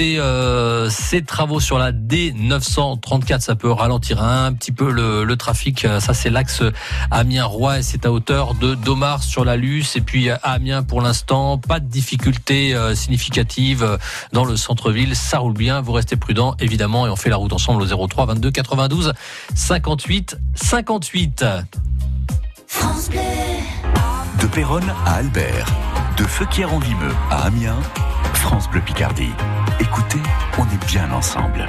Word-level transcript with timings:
Euh, 0.00 0.88
ces 0.88 1.22
travaux 1.22 1.60
sur 1.60 1.76
la 1.76 1.92
D934, 1.92 3.40
ça 3.40 3.54
peut 3.54 3.70
ralentir 3.70 4.22
un 4.22 4.50
petit 4.54 4.72
peu 4.72 4.90
le, 4.90 5.36
trafic. 5.36 5.84
Euh, 5.84 6.00
ça, 6.00 6.14
c'est 6.14 6.30
l'axe 6.30 6.62
Amiens-Roi 7.10 7.80
et 7.80 7.82
c'est 7.82 8.06
à 8.06 8.12
hauteur 8.12 8.54
de 8.54 8.74
Domar 8.74 9.22
sur 9.22 9.44
la 9.44 9.56
Luce. 9.56 9.94
Et 9.96 10.00
puis 10.00 10.30
à 10.30 10.36
Amiens, 10.36 10.82
pour 10.82 11.02
l'instant, 11.02 11.58
pas 11.58 11.78
de 11.78 11.84
difficultés 11.84 12.74
euh, 12.74 12.94
significatives 12.94 13.98
dans 14.32 14.46
le 14.46 14.56
centre-ville. 14.56 15.14
Ça 15.14 15.40
roule 15.40 15.52
bien. 15.52 15.82
Vous 15.82 15.92
restez 15.92 16.16
prudent, 16.16 16.56
évidemment, 16.58 17.06
et 17.06 17.10
on 17.10 17.16
fait 17.16 17.30
la 17.30 17.36
route 17.36 17.52
ensemble 17.52 17.82
au 17.82 18.06
03 18.06 18.24
22 18.24 18.50
92 18.50 19.12
58 19.54 20.38
58. 20.54 21.44
France 22.66 23.10
De 24.40 24.46
Péronne 24.46 24.90
à 25.04 25.16
Albert, 25.16 25.66
de 26.16 26.24
Feuquières-en-Vimeux 26.24 27.14
à 27.30 27.42
Amiens. 27.42 27.76
France 28.42 28.68
Bleu 28.68 28.80
Picardie. 28.80 29.30
Écoutez, 29.78 30.20
on 30.58 30.64
est 30.64 30.86
bien 30.86 31.10
ensemble. 31.12 31.64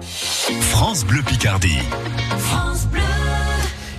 France 0.00 1.04
Bleu 1.04 1.22
Picardie. 1.22 1.80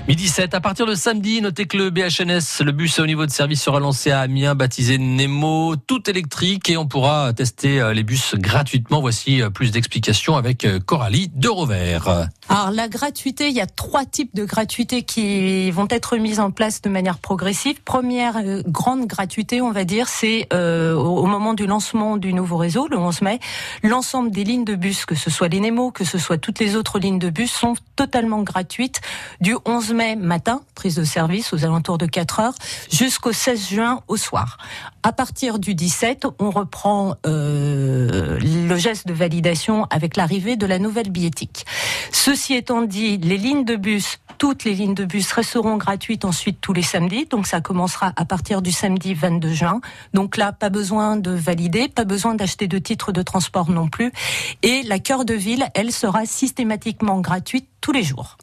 Midi 0.05 0.27
7, 0.27 0.53
à 0.53 0.59
partir 0.59 0.85
de 0.85 0.95
samedi, 0.95 1.41
notez 1.41 1.65
que 1.65 1.77
le 1.77 1.89
BHNS, 1.89 2.61
le 2.65 2.73
bus 2.73 2.99
au 2.99 3.05
niveau 3.05 3.25
de 3.25 3.31
service 3.31 3.63
sera 3.63 3.79
lancé 3.79 4.11
à 4.11 4.19
Amiens, 4.19 4.53
baptisé 4.53 4.97
Nemo, 4.97 5.77
tout 5.77 6.09
électrique 6.09 6.69
et 6.69 6.75
on 6.75 6.85
pourra 6.85 7.31
tester 7.31 7.79
euh, 7.79 7.93
les 7.93 8.03
bus 8.03 8.35
gratuitement. 8.35 8.99
Voici 8.99 9.41
euh, 9.41 9.49
plus 9.49 9.71
d'explications 9.71 10.35
avec 10.35 10.65
euh, 10.65 10.81
Coralie 10.81 11.31
de 11.33 11.47
Rovert. 11.47 12.27
Alors 12.49 12.71
la 12.71 12.89
gratuité, 12.89 13.47
il 13.47 13.55
y 13.55 13.61
a 13.61 13.65
trois 13.65 14.03
types 14.03 14.35
de 14.35 14.43
gratuité 14.43 15.03
qui 15.03 15.71
vont 15.71 15.87
être 15.89 16.17
mises 16.17 16.41
en 16.41 16.51
place 16.51 16.81
de 16.81 16.89
manière 16.89 17.19
progressive. 17.19 17.81
Première 17.81 18.43
grande 18.67 19.07
gratuité, 19.07 19.61
on 19.61 19.71
va 19.71 19.85
dire, 19.85 20.09
c'est 20.09 20.53
au 20.53 21.25
moment 21.25 21.53
du 21.53 21.65
lancement 21.65 22.17
du 22.17 22.33
nouveau 22.33 22.57
réseau, 22.57 22.89
le 22.89 22.97
11 22.97 23.21
mai, 23.21 23.39
l'ensemble 23.83 24.31
des 24.31 24.43
lignes 24.43 24.65
de 24.65 24.75
bus, 24.75 25.05
que 25.05 25.15
ce 25.15 25.29
soit 25.29 25.47
les 25.47 25.61
Nemo, 25.61 25.91
que 25.91 26.03
ce 26.03 26.17
soit 26.17 26.37
toutes 26.37 26.59
les 26.59 26.75
autres 26.75 26.99
lignes 26.99 27.19
de 27.19 27.29
bus, 27.29 27.51
sont 27.51 27.75
totalement 27.95 28.41
gratuites 28.41 28.99
du 29.39 29.55
11 29.63 29.91
mai 29.91 29.92
matin, 29.93 30.61
prise 30.75 30.95
de 30.95 31.03
service 31.03 31.53
aux 31.53 31.63
alentours 31.63 31.97
de 31.97 32.05
4 32.05 32.39
heures, 32.39 32.55
jusqu'au 32.91 33.31
16 33.31 33.69
juin 33.69 34.01
au 34.07 34.17
soir. 34.17 34.57
À 35.03 35.11
partir 35.11 35.59
du 35.59 35.75
17, 35.75 36.25
on 36.39 36.49
reprend 36.49 37.15
euh, 37.25 38.39
le 38.39 38.75
geste 38.75 39.07
de 39.07 39.13
validation 39.13 39.85
avec 39.89 40.17
l'arrivée 40.17 40.55
de 40.55 40.65
la 40.65 40.79
nouvelle 40.79 41.09
billettique. 41.09 41.65
Ceci 42.11 42.53
étant 42.53 42.81
dit, 42.81 43.17
les 43.17 43.37
lignes 43.37 43.65
de 43.65 43.75
bus, 43.75 44.19
toutes 44.37 44.63
les 44.63 44.73
lignes 44.73 44.95
de 44.95 45.05
bus 45.05 45.31
resteront 45.31 45.77
gratuites 45.77 46.25
ensuite 46.25 46.59
tous 46.61 46.73
les 46.73 46.81
samedis. 46.81 47.25
Donc 47.25 47.47
ça 47.47 47.61
commencera 47.61 48.13
à 48.15 48.25
partir 48.25 48.61
du 48.61 48.71
samedi 48.71 49.13
22 49.13 49.53
juin. 49.53 49.81
Donc 50.13 50.37
là, 50.37 50.51
pas 50.51 50.69
besoin 50.69 51.17
de 51.17 51.31
valider, 51.31 51.87
pas 51.87 52.05
besoin 52.05 52.35
d'acheter 52.35 52.67
de 52.67 52.77
titres 52.77 53.11
de 53.11 53.21
transport 53.21 53.69
non 53.69 53.87
plus. 53.87 54.11
Et 54.61 54.83
la 54.83 54.99
cœur 54.99 55.25
de 55.25 55.33
ville, 55.33 55.65
elle 55.75 55.91
sera 55.91 56.25
systématiquement 56.25 57.19
gratuite 57.19 57.67
tous 57.81 57.91
les 57.91 58.03
jours. 58.03 58.37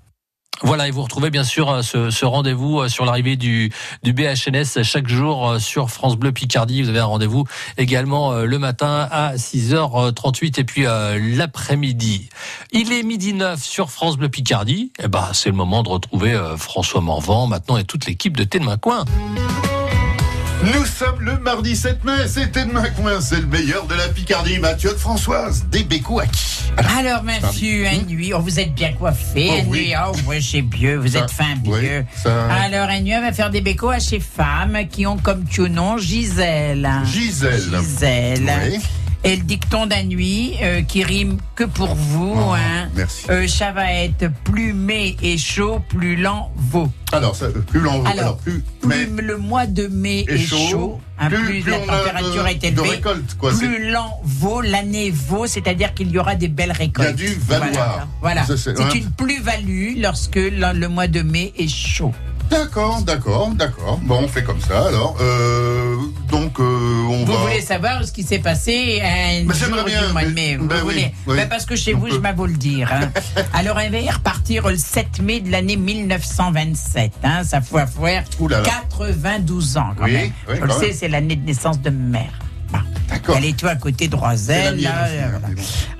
Voilà, 0.62 0.89
et 0.89 0.91
vous 0.91 1.03
retrouvez 1.03 1.30
bien 1.30 1.44
sûr 1.44 1.70
euh, 1.70 1.83
ce, 1.83 2.25
rendez-vous 2.25 2.80
euh, 2.80 2.89
sur 2.89 3.06
l'arrivée 3.06 3.36
du, 3.36 3.72
du 4.03 4.12
BHNS 4.12 4.83
chaque 4.83 5.08
jour 5.08 5.48
euh, 5.48 5.58
sur 5.58 5.91
France 5.91 6.17
Bleu 6.17 6.33
Picardie. 6.33 6.83
Vous 6.83 6.91
avez 6.91 6.98
un 6.98 7.06
rendez-vous 7.06 7.44
également 7.78 8.33
le 8.33 8.58
matin 8.58 9.08
à 9.11 9.36
6h38 9.36 10.61
et 10.61 10.64
puis 10.64 10.84
l'après-midi. 11.36 12.28
Il 12.72 12.92
est 12.92 13.02
midi 13.02 13.33
9 13.33 13.62
sur 13.62 13.91
France 13.91 14.17
Bleu 14.17 14.28
Picardie. 14.28 14.92
Eh 15.02 15.08
ben, 15.08 15.28
c'est 15.33 15.48
le 15.48 15.56
moment 15.56 15.83
de 15.83 15.89
retrouver 15.89 16.39
François 16.56 17.00
Morvan 17.00 17.47
maintenant 17.47 17.77
et 17.77 17.84
toute 17.84 18.06
l'équipe 18.06 18.36
de 18.36 18.45
de 18.45 18.77
Coin. 18.77 19.05
Nous 20.62 20.84
sommes 20.84 21.22
le 21.22 21.39
mardi 21.39 21.75
7 21.75 22.05
mai, 22.05 22.28
c'était 22.28 22.66
demain 22.66 22.91
coin, 22.91 23.20
c'est 23.22 23.41
le 23.41 23.47
meilleur 23.47 23.86
de 23.86 23.94
la 23.94 24.08
Picardie. 24.08 24.58
Mathieu 24.58 24.91
de 24.91 24.97
Françoise, 24.97 25.64
des 25.70 25.80
à 25.80 26.27
qui 26.27 26.72
Alors, 26.98 27.22
monsieur, 27.22 27.86
un 27.86 28.05
nuit, 28.06 28.34
oh, 28.34 28.41
vous 28.41 28.61
êtes 28.61 28.75
bien 28.75 28.92
coiffé, 28.92 29.48
oh, 29.50 29.64
oui. 29.69 29.94
oh, 29.97 30.14
ouais, 30.28 30.41
j'ai 30.41 30.61
vieux, 30.61 30.98
vous 30.98 31.17
êtes 31.17 31.30
fin 31.30 31.55
vieux. 31.64 32.05
Alors, 32.27 32.90
un 32.90 33.01
nuit, 33.01 33.14
on 33.17 33.23
va 33.23 33.33
faire 33.33 33.48
des 33.48 33.62
bécos 33.62 33.89
à 33.89 34.01
ces 34.01 34.20
femmes 34.20 34.79
qui 34.90 35.07
ont 35.07 35.17
comme 35.17 35.45
nom 35.68 35.96
Gisèle. 35.96 36.89
Gisèle. 37.07 37.79
Gisèle. 37.80 38.52
Oui. 38.70 38.79
Et 39.23 39.36
le 39.36 39.42
dicton 39.42 39.86
d'un 39.86 40.05
nuit 40.05 40.55
euh, 40.63 40.81
qui 40.81 41.05
rime 41.05 41.36
que 41.55 41.64
pour 41.64 41.95
vous. 41.95 42.35
Oh, 42.35 42.55
hein. 42.55 42.89
Merci. 42.95 43.31
Euh, 43.31 43.47
ça 43.48 43.70
va 43.70 43.92
être 43.92 44.31
plus 44.45 44.73
mai 44.73 45.17
et 45.23 45.36
chaud, 45.36 45.81
plus 45.91 46.17
lent 46.17 46.51
vaut. 46.57 46.91
Alors, 47.13 47.36
ça, 47.36 47.48
plus 47.67 47.81
lent 47.81 47.98
vaut. 47.98 48.07
Alors, 48.07 48.39
plus, 48.39 48.63
le 48.83 49.36
mois 49.36 49.67
de 49.67 49.89
mai 49.89 50.25
est, 50.27 50.39
chaud. 50.39 51.01
Hein, 51.19 51.29
plus, 51.29 51.63
la 51.69 51.81
température 51.81 52.47
est 52.47 52.64
élevée, 52.64 52.89
récolte, 52.89 53.36
quoi, 53.36 53.53
plus 53.53 53.91
lent 53.91 54.20
vaut, 54.25 54.63
l'année 54.63 55.11
vaut, 55.11 55.47
c'est-à-dire 55.47 55.92
qu'il 55.92 56.11
y 56.11 56.19
aura 56.19 56.35
des 56.35 56.48
belles 56.48 56.73
récoltes. 56.73 57.14
Il 57.19 57.25
y 57.25 57.29
a 57.29 57.33
du 57.33 57.39
valoir. 57.41 58.08
Voilà, 58.23 58.47
c'est 58.47 58.79
une 58.95 59.11
plus-value 59.11 60.01
lorsque 60.01 60.37
le 60.37 60.87
mois 60.87 61.08
de 61.08 61.20
mai 61.20 61.52
est 61.58 61.69
chaud. 61.69 62.14
D'accord, 62.50 63.02
d'accord, 63.02 63.50
d'accord. 63.55 63.98
Bon, 64.02 64.20
on 64.24 64.28
fait 64.28 64.42
comme 64.42 64.61
ça 64.61 64.88
alors. 64.88 65.16
Euh, 65.20 65.96
donc, 66.28 66.58
euh, 66.58 66.62
on 67.08 67.24
vous 67.24 67.38
voulez 67.38 67.61
savoir 67.61 68.05
ce 68.05 68.12
qui 68.12 68.22
s'est 68.22 68.40
passé 68.40 69.00
un 69.02 69.44
bah, 69.44 69.55
jour 69.55 69.84
bien, 69.84 70.06
du 70.06 70.12
mois 70.12 70.24
de 70.24 70.30
mai 70.30 70.56
vous 70.56 70.66
bah 70.66 70.80
voulez 70.83 71.12
bah, 71.27 71.46
Parce 71.48 71.64
que 71.64 71.77
chez 71.77 71.92
vous, 71.92 72.08
je 72.08 72.16
vais 72.16 72.33
vous 72.33 72.46
le 72.46 72.55
dire. 72.55 72.92
Hein. 72.92 73.10
alors, 73.52 73.77
on 73.77 73.90
va 73.90 74.12
repartir 74.12 74.68
le 74.68 74.77
7 74.77 75.22
mai 75.22 75.40
de 75.40 75.50
l'année 75.50 75.77
1927. 75.77 77.12
Hein, 77.22 77.44
ça 77.44 77.60
faut 77.60 77.78
faire 77.78 78.24
92 78.39 79.77
ans 79.77 79.94
quand 79.96 80.08
même. 80.08 80.33
je 80.48 80.60
le 80.60 80.70
sais, 80.70 80.92
c'est 80.92 81.08
l'année 81.08 81.36
de 81.36 81.46
naissance 81.46 81.80
de 81.80 81.90
ma 81.90 82.18
mère. 82.18 82.33
Elle 83.36 83.45
est 83.45 83.57
toi 83.57 83.70
à 83.70 83.77
côté 83.77 84.08
de 84.08 84.17
Roiselle. 84.17 84.79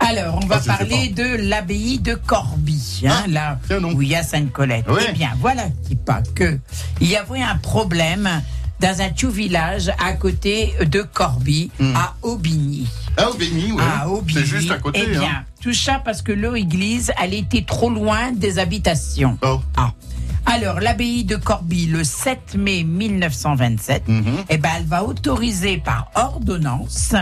Alors, 0.01 0.41
on 0.43 0.47
va 0.47 0.61
ah, 0.69 0.77
parler 0.77 1.09
de 1.09 1.49
l'abbaye 1.49 1.99
de 1.99 2.15
Corbie, 2.15 3.03
hein, 3.07 3.23
ah, 3.25 3.29
là 3.29 3.59
où 3.95 4.03
il 4.03 4.09
y 4.09 4.17
a 4.17 4.23
Sainte-Colette. 4.23 4.87
Eh 5.09 5.13
bien, 5.13 5.31
voilà 5.39 5.65
qui 5.87 5.97
pas 5.97 6.23
que 6.35 6.59
il 7.01 7.09
y 7.09 7.17
avait 7.17 7.43
un 7.43 7.57
problème 7.57 8.29
dans 8.81 9.03
un 9.03 9.11
tout 9.11 9.31
village 9.31 9.93
à 9.99 10.13
côté 10.15 10.75
de 10.85 11.03
Corbie, 11.03 11.71
hmm. 11.79 11.95
à 11.95 12.17
Aubigny. 12.23 12.89
À 13.17 13.29
Aubigny, 13.29 13.73
oui. 13.73 13.83
C'est 14.33 14.47
juste 14.47 14.71
à 14.71 14.79
côté. 14.79 15.05
Eh 15.07 15.11
bien, 15.11 15.23
hein. 15.23 15.45
tout 15.61 15.75
ça 15.75 16.01
parce 16.03 16.23
que 16.23 16.33
leur 16.33 16.57
église, 16.57 17.13
elle 17.23 17.35
était 17.35 17.65
trop 17.65 17.91
loin 17.91 18.33
des 18.33 18.59
habitations. 18.59 19.39
Oh. 19.43 19.61
Ah. 19.77 19.93
Alors, 20.47 20.81
l'abbaye 20.81 21.25
de 21.25 21.37
Corbie, 21.37 21.87
le 21.87 22.05
7 22.05 22.56
mai 22.56 22.83
1927, 22.84 24.09
mhm. 24.09 24.25
eh 24.49 24.59
ben, 24.59 24.71
elle 24.77 24.87
va 24.87 25.05
autoriser 25.05 25.78
par 25.78 26.11
ordonnance 26.15 27.15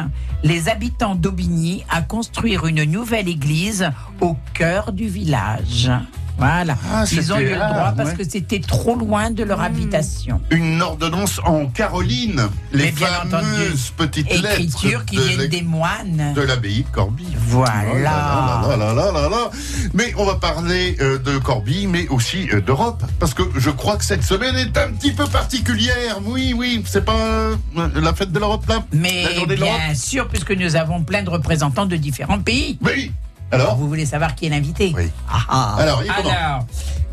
les 0.42 0.68
habitants 0.68 1.14
d'Aubigny 1.14 1.84
à 1.90 2.02
construire 2.02 2.66
une 2.66 2.84
nouvelle 2.84 3.28
église 3.28 3.90
au 4.20 4.36
cœur 4.54 4.92
du 4.92 5.08
village. 5.08 5.90
Voilà. 6.38 6.76
Ah, 6.92 7.04
Ils 7.10 7.32
ont 7.32 7.38
eu 7.38 7.50
le 7.50 7.56
droit 7.56 7.92
parce 7.96 8.12
que 8.12 8.22
c'était 8.28 8.60
trop 8.60 8.94
loin 8.94 9.30
de 9.30 9.42
leur 9.42 9.58
hmm. 9.58 9.64
habitation. 9.64 10.40
Une 10.50 10.80
ordonnance 10.80 11.40
en 11.44 11.66
Caroline. 11.66 12.48
Les 12.72 12.92
fameuses 12.92 13.90
petites 13.96 14.30
lettres 14.40 15.04
qui 15.06 15.16
viennent 15.16 15.48
des 15.48 15.62
moines. 15.62 16.32
De 16.34 16.42
l'abbaye 16.42 16.84
de 16.84 16.94
Corbie. 16.94 17.26
Voilà. 17.36 18.62
Oh 18.64 19.50
mais 19.94 20.12
on 20.16 20.24
va 20.24 20.36
parler 20.36 20.96
euh, 21.00 21.18
de 21.18 21.38
Corbie, 21.38 21.86
mais 21.86 22.06
aussi 22.08 22.48
euh, 22.52 22.60
d'Europe. 22.60 23.02
Parce 23.18 23.34
que 23.34 23.42
je 23.56 23.70
crois 23.70 23.96
que 23.96 24.04
cette 24.04 24.22
semaine 24.22 24.56
est 24.56 24.76
un 24.78 24.92
petit 24.92 25.12
peu 25.12 25.26
particulière. 25.26 26.18
Oui, 26.24 26.54
oui, 26.56 26.82
c'est 26.86 27.04
pas 27.04 27.16
euh, 27.16 27.56
la 27.94 28.14
fête 28.14 28.32
de 28.32 28.38
l'Europe 28.38 28.66
là? 28.68 28.84
Mais 28.92 29.24
bien 29.46 29.94
sûr, 29.94 30.28
puisque 30.28 30.52
nous 30.52 30.76
avons 30.76 31.02
plein 31.02 31.22
de 31.22 31.30
représentants 31.30 31.86
de 31.86 31.96
différents 31.96 32.40
pays. 32.40 32.78
Oui. 32.82 33.12
Alors 33.50 33.76
Vous 33.76 33.88
voulez 33.88 34.06
savoir 34.06 34.34
qui 34.34 34.46
est 34.46 34.48
l'invité 34.50 34.92
Oui. 34.94 35.10
Ah, 35.28 35.40
ah. 35.48 35.76
Alors, 35.78 36.02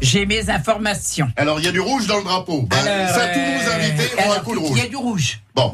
j'ai 0.01 0.25
mes 0.25 0.49
informations. 0.49 1.31
Alors, 1.37 1.59
il 1.59 1.65
y 1.65 1.69
a 1.69 1.71
du 1.71 1.79
rouge 1.79 2.07
dans 2.07 2.17
le 2.17 2.23
drapeau. 2.23 2.63
Ben, 2.63 3.07
ça, 3.07 3.27
tous 3.27 3.39
nos 3.39 3.69
euh, 3.69 3.75
invités 3.75 4.09
ont 4.25 4.31
un 4.31 4.39
coup 4.39 4.53
de 4.53 4.59
rouge. 4.59 4.71
Il 4.77 4.83
y 4.83 4.85
a 4.85 4.89
du 4.89 4.95
rouge. 4.95 5.41
Bon. 5.55 5.71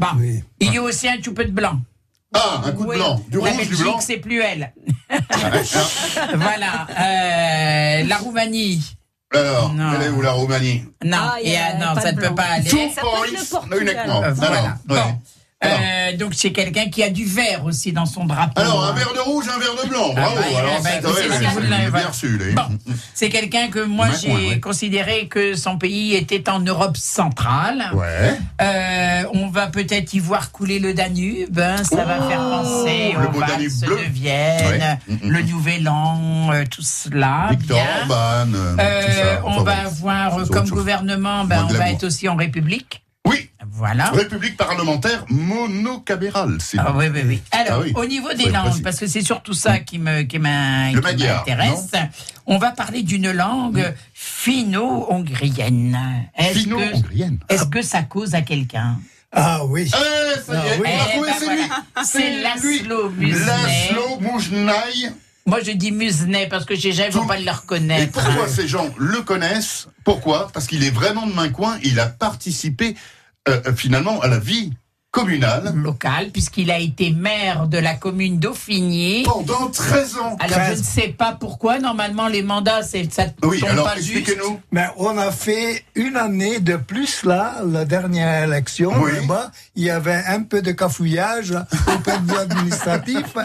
Il 0.59 0.73
y 0.73 0.77
a 0.77 0.81
aussi 0.81 1.07
un 1.07 1.17
tout 1.17 1.33
peu 1.33 1.45
de 1.45 1.51
blanc. 1.51 1.79
Ah, 2.33 2.61
un 2.63 2.71
coup 2.71 2.85
de 2.85 2.93
blanc. 2.93 3.21
Du 3.29 3.39
la 3.39 3.43
rouge, 3.43 3.57
Belgique, 3.57 3.75
du 3.75 3.83
blanc. 3.83 3.99
c'est 3.99 4.17
plus 4.17 4.41
elle. 4.41 4.71
voilà. 6.35 6.87
Euh, 6.89 8.03
la 8.07 8.17
Roumanie. 8.17 8.95
Alors, 9.33 9.73
elle 9.95 10.07
est 10.07 10.09
où 10.09 10.21
la 10.21 10.31
Roumanie? 10.31 10.85
Non, 11.03 11.17
ah, 11.17 11.37
non 11.79 12.01
ça 12.01 12.11
ne 12.11 12.19
peut 12.19 12.35
pas 12.35 12.43
aller. 12.43 12.69
Tout 12.69 12.91
ça 12.93 13.01
peut 13.01 13.79
le 13.79 13.81
uniquement. 13.81 14.21
voilà. 14.33 14.77
Bon. 14.85 14.95
Euh, 15.63 16.17
donc 16.17 16.33
c'est 16.33 16.51
quelqu'un 16.51 16.89
qui 16.89 17.03
a 17.03 17.09
du 17.09 17.25
vert 17.25 17.65
aussi 17.65 17.91
dans 17.91 18.07
son 18.07 18.25
drapeau. 18.25 18.59
Alors 18.59 18.83
un 18.83 18.93
verre 18.93 19.13
de 19.13 19.19
rouge, 19.19 19.45
un 19.47 19.59
verre 19.59 19.75
de 19.83 19.89
blanc. 19.89 20.13
Bravo. 20.13 20.41
c'est 23.13 23.29
quelqu'un 23.29 23.67
que 23.67 23.83
moi 23.83 24.07
j'ai 24.19 24.59
considéré 24.59 25.27
que 25.27 25.55
son 25.55 25.77
pays 25.77 26.15
était 26.15 26.49
en 26.49 26.59
Europe 26.59 26.97
centrale. 26.97 27.91
Ouais. 27.93 28.39
Euh, 28.61 29.23
on 29.33 29.49
va 29.49 29.67
peut-être 29.67 30.13
y 30.13 30.19
voir 30.19 30.51
couler 30.51 30.79
le 30.79 30.95
Danube. 30.95 31.59
Hein, 31.59 31.83
ça 31.83 32.05
va 32.05 32.27
faire 32.27 32.41
oh, 32.43 32.63
penser 32.63 33.15
au 33.15 33.39
Valse 33.39 33.79
de 33.81 34.11
Vienne, 34.11 34.99
le 35.23 35.41
Nouvel 35.43 35.87
An, 35.87 36.49
euh, 36.51 36.63
tout 36.69 36.81
cela. 36.81 37.49
Victor 37.51 37.79
Orban. 38.01 38.51
on 39.45 39.61
va 39.61 39.85
avoir 39.85 40.47
comme 40.49 40.69
gouvernement, 40.69 41.45
ben, 41.45 41.67
on 41.69 41.73
va 41.73 41.91
être 41.91 42.05
aussi 42.05 42.27
en 42.27 42.35
République. 42.35 43.03
Oui. 43.31 43.49
Voilà. 43.69 44.11
République 44.11 44.57
parlementaire 44.57 45.25
monocamérale. 45.29 46.57
Ah, 46.77 46.93
oui, 46.95 47.05
oui, 47.13 47.21
oui. 47.25 47.41
Alors, 47.51 47.83
ah 47.83 47.99
au 47.99 48.05
niveau 48.05 48.33
des 48.33 48.49
langues, 48.49 48.81
parce 48.83 48.99
que 48.99 49.07
c'est 49.07 49.21
surtout 49.21 49.53
ça 49.53 49.79
qui 49.79 49.97
me 49.97 50.23
qui 50.23 50.39
m'intéresse, 50.39 51.91
on 52.45 52.57
va 52.57 52.71
parler 52.71 53.03
d'une 53.03 53.31
langue 53.31 53.93
finno-hongrienne. 54.13 55.97
Finno-hongrienne. 56.37 57.39
Est-ce 57.49 57.65
que 57.65 57.81
ça 57.81 58.03
cause 58.03 58.35
à 58.35 58.41
quelqu'un 58.41 58.97
ah 59.33 59.63
oui. 59.65 59.89
Ah, 59.93 59.97
ça 60.45 60.53
ah, 60.57 60.63
oui. 60.77 60.89
Eh 61.15 61.19
ben 61.21 61.33
c'est 61.39 61.55
lui. 61.55 61.61
C'est 62.03 62.41
Laszlo 62.41 63.09
Muznay. 64.19 65.13
Moi, 65.45 65.59
je 65.65 65.71
dis 65.71 65.91
Muznay 65.91 66.47
parce 66.47 66.65
que 66.65 66.75
j'ai 66.75 66.91
jamais 66.91 67.27
pas 67.27 67.39
le 67.39 67.49
reconnaître. 67.49 68.03
Et 68.03 68.07
pourquoi 68.07 68.47
ces 68.47 68.67
gens 68.67 68.89
le 68.97 69.21
connaissent? 69.21 69.87
Pourquoi? 70.03 70.49
Parce 70.53 70.67
qu'il 70.67 70.83
est 70.83 70.91
vraiment 70.91 71.25
de 71.25 71.33
main 71.33 71.49
coin. 71.49 71.77
Il 71.83 71.99
a 71.99 72.05
participé 72.05 72.95
euh, 73.49 73.73
finalement 73.75 74.21
à 74.21 74.27
la 74.27 74.39
vie 74.39 74.71
communal. 75.11 75.73
Local, 75.75 76.29
puisqu'il 76.31 76.71
a 76.71 76.79
été 76.79 77.11
maire 77.11 77.67
de 77.67 77.77
la 77.77 77.95
commune 77.95 78.39
d'Aufigny. 78.39 79.23
Pendant 79.23 79.69
13 79.69 80.17
ans. 80.17 80.37
Alors 80.39 80.59
je 80.69 80.79
ne 80.79 80.83
sais 80.83 81.09
pas 81.09 81.33
pourquoi, 81.37 81.79
normalement 81.79 82.27
les 82.27 82.43
mandats, 82.43 82.81
c'est 82.81 83.11
ça 83.11 83.25
oui, 83.43 83.59
tombe 83.59 83.69
alors, 83.69 83.91
expliquez-nous. 83.91 84.61
Mais 84.71 84.87
on 84.97 85.17
a 85.17 85.31
fait 85.31 85.83
une 85.95 86.15
année 86.15 86.59
de 86.59 86.77
plus 86.77 87.25
là, 87.25 87.61
la 87.65 87.83
dernière 87.83 88.45
élection. 88.45 88.93
Oui. 89.01 89.11
il 89.75 89.83
y 89.83 89.89
avait 89.89 90.23
un 90.27 90.43
peu 90.43 90.61
de 90.61 90.71
cafouillage 90.71 91.51
au 91.51 91.97
point 91.99 92.19
de 92.19 92.31
vue 92.31 92.37
administratif. 92.49 93.35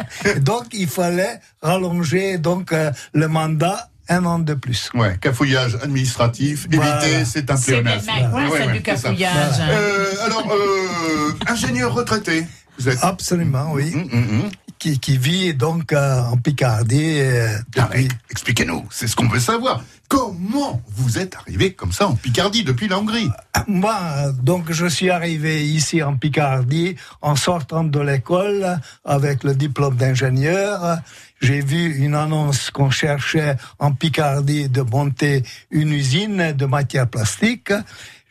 donc 0.41 0.67
il 0.73 0.89
fallait 0.89 1.41
rallonger 1.63 2.39
donc 2.39 2.73
euh, 2.73 2.93
le 3.13 3.27
mandat 3.27 3.91
un 4.09 4.25
an 4.25 4.39
de 4.39 4.55
plus. 4.55 4.91
Ouais, 4.95 5.17
cafouillage 5.21 5.77
administratif, 5.83 6.67
éviter, 6.67 7.25
c'est 7.25 7.51
un 7.51 7.57
pléonasme. 7.57 8.11
C'est 8.57 8.73
du 8.73 8.83
cafouillage. 8.83 9.61
Euh, 9.61 10.27
alors, 10.27 10.53
euh, 10.53 11.33
ingénieur 11.49 11.95
retraité, 11.95 12.47
vous 12.79 12.89
êtes 12.89 13.03
Absolument, 13.03 13.73
oui. 13.73 13.93
Hum, 13.95 14.09
hum, 14.13 14.41
hum, 14.41 14.51
qui, 14.79 14.99
qui, 15.01 15.17
vit 15.17 15.55
donc 15.55 15.93
euh, 15.93 16.21
en 16.21 16.37
Picardie. 16.37 17.21
Euh, 17.21 17.57
ah, 17.79 17.89
Expliquez-nous, 18.31 18.87
c'est 18.91 19.07
ce 19.07 19.17
qu'on 19.17 19.29
veut 19.29 19.41
savoir. 19.41 19.83
Comment 20.09 20.83
vous 20.95 21.19
êtes 21.19 21.35
arrivé 21.35 21.73
comme 21.73 21.91
ça 21.93 22.07
en 22.07 22.15
Picardie 22.15 22.63
depuis 22.63 22.87
la 22.87 22.99
Hongrie? 22.99 23.29
Euh, 23.57 23.61
Moi, 23.67 23.97
donc 24.43 24.71
je 24.71 24.87
suis 24.87 25.11
arrivé 25.11 25.67
ici 25.67 26.03
en 26.03 26.17
Picardie 26.17 26.97
en 27.23 27.35
sortant 27.35 27.85
de 27.85 27.99
l'école 27.99 28.79
avec 29.05 29.43
le 29.43 29.55
diplôme 29.55 29.97
d'ingénieur 29.97 30.99
j'ai 31.41 31.61
vu 31.61 31.97
une 31.97 32.15
annonce 32.15 32.71
qu'on 32.71 32.91
cherchait 32.91 33.57
en 33.79 33.93
Picardie 33.93 34.69
de 34.69 34.83
monter 34.83 35.43
une 35.71 35.93
usine 35.93 36.53
de 36.53 36.67
matière 36.67 37.07
plastique. 37.07 37.73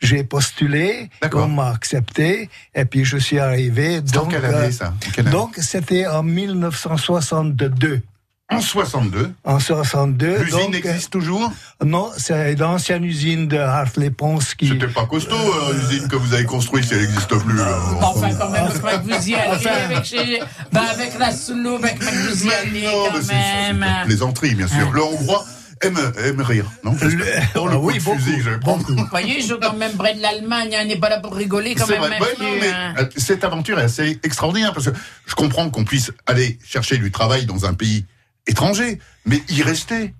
J'ai 0.00 0.24
postulé, 0.24 1.08
on 1.32 1.48
m'a 1.48 1.70
accepté, 1.70 2.50
et 2.74 2.84
puis 2.84 3.04
je 3.04 3.16
suis 3.16 3.38
arrivé. 3.38 4.02
Donc, 4.02 4.34
année, 4.34 4.70
ça? 4.70 4.92
Donc 5.30 5.56
c'était 5.56 6.06
en 6.06 6.22
1962. 6.22 8.02
En 8.48 8.60
62 8.60 9.32
En 9.42 9.58
62. 9.58 10.38
L'usine 10.38 10.74
existe 10.74 11.10
toujours? 11.10 11.50
Non, 11.84 12.10
c'est 12.16 12.54
l'ancienne 12.54 13.04
usine 13.04 13.48
de 13.48 13.56
Hartley 13.56 14.10
Ponce 14.10 14.54
qui... 14.54 14.68
C'était 14.68 14.86
pas 14.86 15.04
costaud, 15.04 15.34
euh, 15.34 15.72
l'usine 15.74 16.06
que 16.06 16.14
vous 16.14 16.32
avez 16.32 16.44
construite, 16.44 16.84
si 16.84 16.94
elle 16.94 17.00
n'existe 17.00 17.28
plus. 17.28 17.60
Enfin, 18.00 18.32
quand 18.38 18.50
même, 18.50 18.68
je 18.72 18.78
crois 18.78 18.98
que 18.98 19.04
vous 19.04 19.28
y 19.28 19.34
allez 19.34 19.66
avec, 19.66 20.04
chez... 20.04 20.40
bah, 20.70 20.82
avec 20.92 21.18
la 21.18 21.32
Soulou, 21.32 21.74
avec 21.74 22.00
vous 22.00 22.46
y 22.46 22.52
allez 22.52 22.84
quand 22.84 23.34
même. 23.34 23.84
Les 24.06 24.22
entrées, 24.22 24.54
bien 24.54 24.68
sûr. 24.68 24.92
Le 24.92 25.02
Hongrois 25.02 25.44
aime, 25.80 25.98
aime 26.24 26.40
rire, 26.40 26.66
non? 26.84 26.96
Le, 27.02 27.24
oh, 27.56 27.66
le 27.66 27.76
oui, 27.76 27.98
beaucoup, 27.98 28.16
fusil, 28.18 28.40
je 28.42 28.50
vais 28.50 28.60
prendre. 28.60 28.86
Vous 28.88 29.06
voyez, 29.10 29.42
je 29.42 29.54
quand 29.54 29.74
même 29.74 29.92
près 29.92 30.14
de 30.14 30.22
l'Allemagne, 30.22 30.70
on 30.72 30.76
hein, 30.78 30.84
n'est 30.84 30.96
pas 30.96 31.08
là 31.08 31.18
pour 31.18 31.34
rigoler 31.34 31.74
quand 31.74 31.88
même. 31.88 31.98
Vrai. 31.98 32.18
non, 32.40 32.46
mais, 32.60 32.68
hein. 32.68 32.94
euh, 32.98 33.06
cette 33.16 33.42
aventure 33.42 33.78
est 33.80 33.84
assez 33.84 34.20
extraordinaire 34.22 34.72
parce 34.72 34.86
que 34.86 34.96
je 35.26 35.34
comprends 35.34 35.68
qu'on 35.68 35.84
puisse 35.84 36.12
aller 36.26 36.58
chercher 36.64 36.98
du 36.98 37.10
travail 37.10 37.44
dans 37.44 37.66
un 37.66 37.74
pays 37.74 38.06
étranger, 38.46 38.98
mais 39.24 39.42
y 39.48 39.62
rester. 39.62 40.14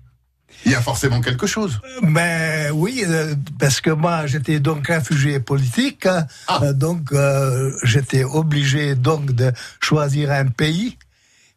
Il 0.65 0.71
y 0.71 0.75
a 0.75 0.81
forcément 0.81 1.21
quelque 1.21 1.47
chose. 1.47 1.79
Mais 2.01 2.69
oui, 2.73 3.03
euh, 3.05 3.35
parce 3.59 3.79
que 3.79 3.91
moi 3.91 4.25
j'étais 4.25 4.59
donc 4.59 4.87
réfugié 4.87 5.39
politique, 5.39 6.05
hein. 6.05 6.25
ah. 6.47 6.59
euh, 6.63 6.73
donc 6.73 7.11
euh, 7.11 7.71
j'étais 7.83 8.23
obligé 8.23 8.95
donc 8.95 9.31
de 9.31 9.51
choisir 9.79 10.31
un 10.31 10.47
pays 10.47 10.97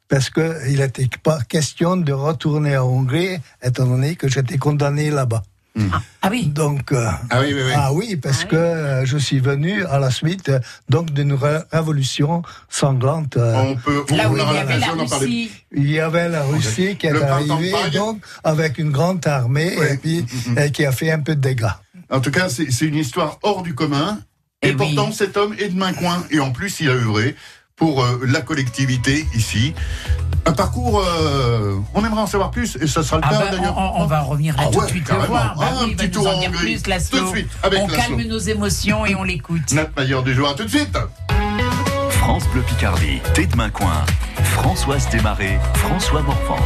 parce 0.08 0.28
que 0.28 0.68
il 0.68 0.80
n'était 0.80 1.08
pas 1.22 1.40
question 1.42 1.96
de 1.96 2.12
retourner 2.12 2.76
en 2.76 2.86
Hongrie 2.86 3.38
étant 3.62 3.86
donné 3.86 4.16
que 4.16 4.28
j'étais 4.28 4.58
condamné 4.58 5.10
là-bas. 5.10 5.42
Ah, 5.78 6.02
ah, 6.22 6.28
oui. 6.30 6.46
Donc 6.46 6.92
euh, 6.92 7.06
ah, 7.30 7.40
oui, 7.40 7.54
oui, 7.54 7.62
oui. 7.64 7.72
ah 7.74 7.92
oui, 7.92 8.16
parce 8.16 8.42
ah 8.42 8.46
que 8.46 8.56
euh, 8.56 9.04
je 9.04 9.16
suis 9.16 9.38
venu 9.38 9.84
à 9.84 9.98
la 9.98 10.10
suite 10.10 10.48
euh, 10.48 10.58
donc 10.88 11.12
d'une 11.12 11.32
révolution 11.34 12.42
sanglante. 12.68 13.36
on 13.36 13.76
peut, 13.76 14.04
Là 14.10 14.28
où 14.28 14.36
il 14.36 14.42
y 14.42 14.58
avait 14.58 14.78
la 14.78 14.92
Russie. 14.92 15.50
Il 15.72 15.90
y 15.90 16.00
avait 16.00 16.28
la 16.28 16.42
Russie 16.42 16.96
qui 16.96 17.06
est 17.06 17.22
arrivée 17.22 17.72
donc 17.92 18.20
avec 18.42 18.78
une 18.78 18.90
grande 18.90 19.24
armée 19.26 19.74
et 19.90 19.96
puis 19.96 20.22
mm, 20.22 20.50
mm, 20.50 20.64
mm. 20.64 20.70
qui 20.72 20.84
a 20.84 20.92
fait 20.92 21.10
un 21.10 21.20
peu 21.20 21.34
de 21.34 21.40
dégâts. 21.40 21.66
En 22.10 22.20
tout 22.20 22.32
cas, 22.32 22.48
c'est 22.48 22.86
une 22.86 22.96
histoire 22.96 23.38
hors 23.42 23.62
du 23.62 23.74
commun. 23.74 24.18
Et, 24.62 24.70
eh 24.70 24.72
pourtant, 24.74 25.10
cet 25.10 25.38
homme 25.38 25.54
est 25.58 25.68
de 25.68 25.78
main 25.78 25.94
coin. 25.94 26.22
Et 26.30 26.38
en 26.38 26.50
plus, 26.50 26.80
il 26.80 26.90
a 26.90 26.92
œuvré 26.92 27.34
pour 27.80 28.06
la 28.24 28.42
collectivité 28.42 29.26
ici. 29.34 29.74
Un 30.46 30.52
parcours, 30.52 31.02
euh, 31.04 31.76
on 31.94 32.04
aimerait 32.04 32.20
en 32.20 32.26
savoir 32.26 32.50
plus, 32.50 32.76
et 32.80 32.86
ça 32.86 33.02
sera 33.02 33.16
le 33.16 33.22
ah 33.26 33.30
cas 33.30 33.38
ben, 33.38 33.56
d'ailleurs. 33.56 33.94
On, 33.96 34.06
va 34.06 34.20
revenir 34.20 34.56
là 34.56 34.64
ah 34.66 34.70
tout 34.72 34.80
de 34.80 34.86
suite 34.86 35.08
le 35.10 35.26
voir. 35.26 35.56
Bah 35.58 35.66
un 35.82 35.88
petit 35.88 36.10
tour 36.10 36.26
en 36.28 36.38
dire 36.38 36.50
plus, 36.50 36.82
tout 36.82 37.24
de 37.24 37.28
suite, 37.28 37.48
avec 37.62 37.80
On 37.82 37.86
calme 37.86 38.22
nos 38.22 38.38
émotions 38.38 39.04
et 39.06 39.14
on 39.14 39.22
l'écoute. 39.22 39.72
Notre 39.72 39.90
meilleur 39.98 40.22
du 40.22 40.34
jour, 40.34 40.48
à 40.48 40.54
tout 40.54 40.64
de 40.64 40.70
suite. 40.70 40.96
France 42.10 42.44
Bleu 42.52 42.62
Picardie, 42.62 43.20
Tête 43.34 43.50
de 43.50 43.56
Main 43.56 43.70
Coin, 43.70 44.04
Françoise 44.44 45.08
Desmarais, 45.10 45.58
François 45.74 46.22
Morvan. 46.22 46.58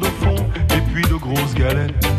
De 0.00 0.06
fonds 0.06 0.46
et 0.74 0.80
puis 0.92 1.02
de 1.02 1.14
grosses 1.14 1.54
galettes. 1.54 2.13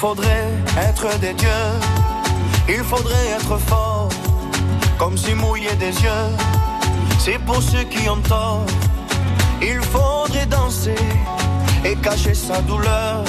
Faudrait 0.00 0.48
être 0.78 1.18
des 1.18 1.34
dieux, 1.34 1.70
il 2.70 2.82
faudrait 2.82 3.28
être 3.36 3.58
fort, 3.58 4.08
comme 4.98 5.14
si 5.18 5.34
mouiller 5.34 5.74
des 5.74 5.92
yeux, 6.04 6.28
c'est 7.18 7.38
pour 7.40 7.62
ceux 7.62 7.84
qui 7.84 8.08
ont 8.08 8.22
tort. 8.22 8.64
Il 9.60 9.78
faudrait 9.92 10.46
danser 10.46 11.02
et 11.84 11.94
cacher 11.96 12.32
sa 12.32 12.62
douleur, 12.62 13.22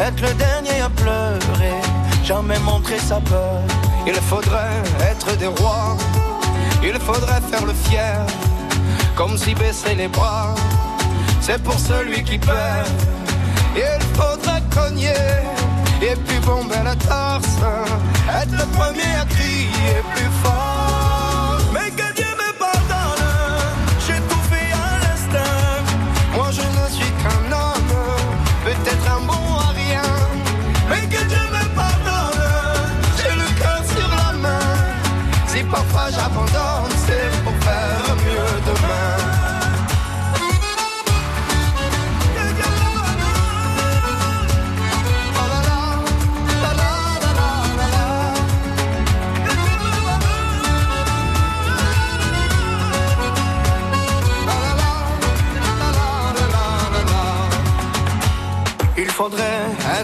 être 0.00 0.20
le 0.20 0.34
dernier 0.34 0.80
à 0.80 0.90
pleurer, 0.90 1.78
jamais 2.24 2.58
montrer 2.58 2.98
sa 2.98 3.20
peur. 3.20 3.60
Il 4.08 4.18
faudrait 4.30 4.82
être 5.10 5.36
des 5.38 5.52
rois, 5.58 5.96
il 6.82 6.98
faudrait 6.98 7.42
faire 7.48 7.64
le 7.64 7.74
fier, 7.74 8.26
comme 9.16 9.38
si 9.38 9.54
baisser 9.54 9.94
les 9.94 10.08
bras, 10.08 10.54
c'est 11.40 11.60
pour 11.62 11.78
celui 11.78 12.22
qui 12.22 12.38
perd. 12.38 12.86
Il 13.74 14.02
faudrait 14.14 14.62
cogner 14.70 15.24
et 16.02 16.14
puis 16.26 16.38
bomber 16.40 16.82
la 16.84 16.94
torse, 16.96 17.56
être 18.28 18.52
le 18.52 18.66
premier 18.76 19.10
à 19.20 19.24
crier 19.24 19.96
plus 20.14 20.30
fort. 20.42 20.75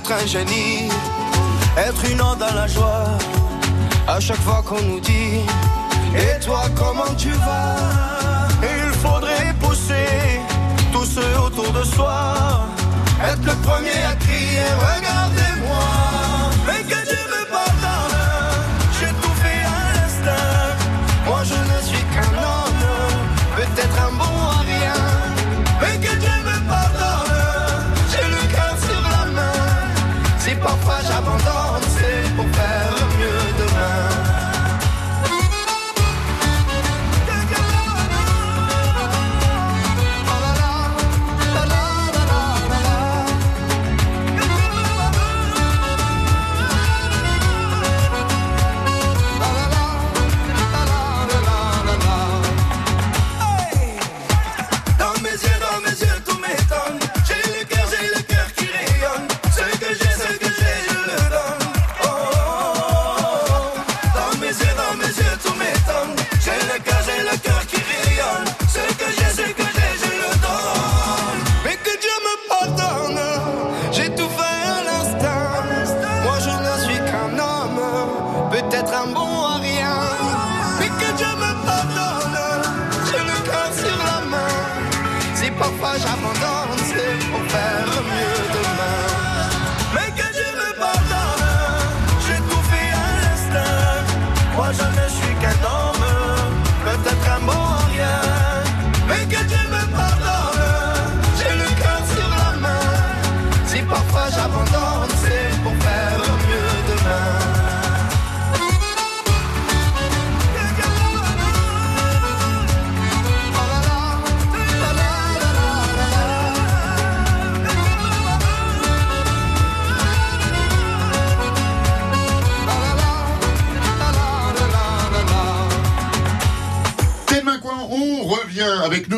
Être 0.02 0.12
un 0.12 0.26
génie, 0.26 0.88
être 1.76 2.10
une 2.10 2.20
onde 2.20 2.38
dans 2.38 2.54
la 2.54 2.66
joie. 2.66 3.06
À 4.08 4.18
chaque 4.18 4.40
fois 4.40 4.62
qu'on 4.66 4.82
nous 4.82 5.00
dit, 5.00 5.40
et 6.16 6.40
toi 6.44 6.62
comment 6.74 7.14
tu 7.16 7.30
vas? 7.30 8.48
Il 8.62 8.92
faudrait 8.98 9.54
pousser 9.60 10.40
tous 10.92 11.04
ceux 11.04 11.38
autour 11.46 11.72
de 11.72 11.84
soi, 11.84 12.66
être 13.22 13.44
le 13.44 13.54
premier 13.62 14.02
à 14.10 14.14
crier, 14.16 14.66
regardez-moi. 14.80 15.41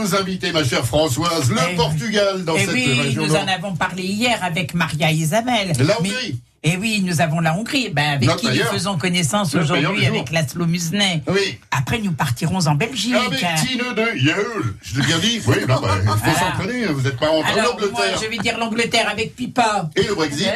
Nos 0.04 0.14
invités, 0.14 0.52
ma 0.52 0.64
chère 0.64 0.84
Françoise, 0.84 1.50
le 1.50 1.56
eh 1.72 1.76
Portugal 1.76 2.44
dans 2.44 2.56
et 2.56 2.66
cette 2.66 2.74
oui, 2.74 3.00
région. 3.00 3.26
Nous 3.26 3.34
en 3.34 3.48
avons 3.48 3.74
parlé 3.74 4.02
hier 4.02 4.38
avec 4.42 4.74
Maria 4.74 5.10
Isabelle. 5.10 5.72
La 5.78 5.98
Hongrie. 5.98 6.40
Et 6.62 6.78
oui, 6.78 7.02
nous 7.04 7.20
avons 7.20 7.40
la 7.40 7.54
Hongrie, 7.54 7.90
ben, 7.90 8.14
avec 8.14 8.36
qui 8.36 8.46
nous 8.46 8.64
faisons 8.64 8.96
connaissance 8.96 9.54
aujourd'hui 9.54 10.06
avec 10.06 10.30
Laszlo 10.30 10.66
Musnet. 10.66 11.22
Oui. 11.26 11.58
Après, 11.70 11.98
nous 11.98 12.12
partirons 12.12 12.66
en 12.66 12.74
Belgique. 12.74 13.14
Avec 13.14 13.44
Tine 13.56 13.82
de 13.94 14.18
Yeul. 14.18 14.74
Je 14.82 14.98
l'ai 14.98 15.06
bien 15.06 15.18
dit. 15.18 15.42
Oui, 15.46 15.56
non, 15.68 15.80
bah, 15.80 15.96
il 16.02 16.08
faut 16.08 16.38
s'entraîner. 16.38 16.86
Vous 16.86 17.02
n'êtes 17.02 17.18
pas 17.18 17.28
en 17.28 17.42
l'Angleterre. 17.42 18.18
Je 18.22 18.28
vais 18.28 18.38
dire 18.38 18.58
l'Angleterre 18.58 19.10
avec 19.10 19.36
Pipa. 19.36 19.90
Et 19.96 20.04
le 20.04 20.14
Brexit. 20.14 20.48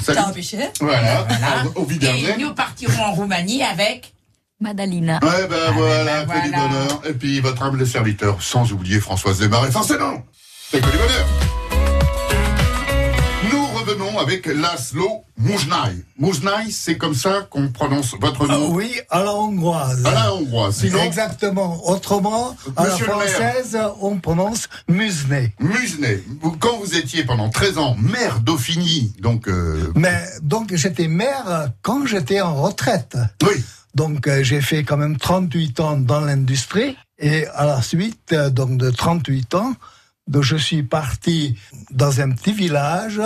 Salut. 0.00 0.20
Voilà, 0.80 1.26
voilà. 1.26 1.64
Au, 1.74 1.82
au 1.82 1.88
Et 1.90 2.36
nous 2.38 2.52
partirons 2.52 3.02
en 3.02 3.12
Roumanie 3.12 3.62
avec 3.62 4.12
Madalina. 4.60 5.18
Ouais, 5.22 5.46
ben 5.48 5.56
ah, 5.68 5.72
voilà, 5.72 6.24
ben, 6.26 6.34
que 6.34 6.44
du 6.44 6.50
bonheur. 6.50 7.02
Et 7.08 7.14
puis 7.14 7.40
votre 7.40 7.62
humble 7.62 7.86
serviteur, 7.86 8.42
sans 8.42 8.72
oublier 8.72 9.00
Françoise 9.00 9.38
Desmarais. 9.38 9.70
Forcément, 9.70 10.22
c'est 10.70 10.80
que 10.80 10.90
du 10.90 10.98
bonheur. 10.98 11.26
Nous 13.50 13.66
revenons 13.66 14.18
avec 14.18 14.44
Laszlo 14.46 15.24
Moujnaï. 15.38 16.04
Moujnaï, 16.18 16.70
c'est 16.70 16.98
comme 16.98 17.14
ça 17.14 17.46
qu'on 17.48 17.68
prononce 17.68 18.14
votre 18.20 18.46
nom 18.46 18.68
ah 18.68 18.74
Oui, 18.74 18.92
à 19.08 19.24
la 19.24 19.34
hongroise. 19.34 20.04
À 20.04 20.12
la 20.12 20.34
hongroise, 20.34 20.76
sinon 20.76 21.02
Exactement. 21.04 21.88
Autrement, 21.88 22.54
à 22.76 22.84
la 22.84 22.90
française, 22.90 23.78
on 24.02 24.18
prononce 24.18 24.68
Musnet. 24.88 25.54
Musnet. 25.58 26.22
Quand 26.58 26.76
vous 26.78 26.94
étiez 26.94 27.24
pendant 27.24 27.48
13 27.48 27.78
ans 27.78 27.96
maire 27.98 28.40
d'Auphigny, 28.40 29.14
donc... 29.20 29.48
Euh... 29.48 29.90
Mais 29.94 30.22
donc 30.42 30.74
j'étais 30.74 31.08
maire 31.08 31.70
quand 31.80 32.04
j'étais 32.06 32.42
en 32.42 32.54
retraite. 32.54 33.16
Oui. 33.42 33.64
Donc 33.94 34.26
euh, 34.26 34.42
j'ai 34.42 34.60
fait 34.60 34.84
quand 34.84 34.96
même 34.96 35.16
38 35.16 35.80
ans 35.80 35.96
dans 35.96 36.20
l'industrie 36.20 36.96
et 37.18 37.46
à 37.48 37.64
la 37.64 37.82
suite 37.82 38.32
euh, 38.32 38.50
donc 38.50 38.76
de 38.76 38.90
38 38.90 39.54
ans, 39.54 39.74
donc 40.26 40.42
je 40.42 40.56
suis 40.56 40.82
parti 40.82 41.58
dans 41.90 42.20
un 42.20 42.30
petit 42.30 42.52
village 42.52 43.20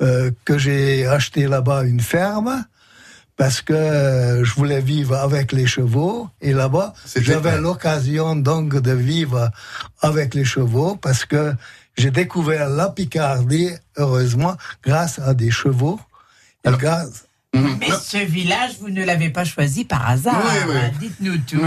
euh, 0.00 0.30
que 0.44 0.56
j'ai 0.56 1.06
acheté 1.06 1.48
là-bas 1.48 1.84
une 1.84 2.00
ferme 2.00 2.64
parce 3.36 3.60
que 3.60 4.42
je 4.44 4.54
voulais 4.54 4.80
vivre 4.80 5.16
avec 5.16 5.52
les 5.52 5.66
chevaux 5.66 6.28
et 6.40 6.52
là-bas 6.52 6.92
j'avais 7.16 7.58
l'occasion 7.58 8.36
donc 8.36 8.76
de 8.76 8.92
vivre 8.92 9.50
avec 10.00 10.34
les 10.34 10.44
chevaux 10.44 10.96
parce 10.96 11.24
que 11.24 11.54
j'ai 11.98 12.12
découvert 12.12 12.68
la 12.68 12.90
Picardie 12.90 13.70
heureusement 13.96 14.56
grâce 14.84 15.18
à 15.18 15.34
des 15.34 15.50
chevaux. 15.50 15.98
Et 16.64 16.70
grâce. 16.70 17.27
Mais 17.54 17.88
ce 17.90 18.18
village, 18.18 18.72
vous 18.80 18.90
ne 18.90 19.04
l'avez 19.04 19.30
pas 19.30 19.44
choisi 19.44 19.84
par 19.84 20.08
hasard. 20.08 20.36
Hein, 20.36 20.90
dites-nous 21.00 21.38
tout. 21.38 21.60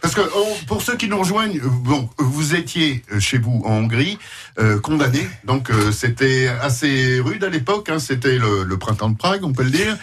Parce 0.00 0.14
que 0.14 0.22
oh, 0.34 0.46
pour 0.66 0.82
ceux 0.82 0.96
qui 0.96 1.08
nous 1.08 1.18
rejoignent, 1.18 1.58
euh, 1.58 1.68
bon, 1.68 2.08
vous 2.18 2.54
étiez 2.54 3.04
euh, 3.12 3.20
chez 3.20 3.38
vous 3.38 3.62
en 3.66 3.72
Hongrie 3.72 4.18
euh, 4.58 4.80
condamné, 4.80 5.28
donc 5.44 5.70
c'était 5.92 6.48
assez 6.48 7.20
rude 7.20 7.44
à 7.44 7.48
l'époque. 7.48 7.90
Hein, 7.90 7.98
c'était 7.98 8.38
le, 8.38 8.78
printemps 8.78 9.10
de 9.10 9.16
Prague, 9.16 9.44
on 9.44 9.52
peut 9.52 9.62
le 9.62 9.70
dire. 9.70 9.96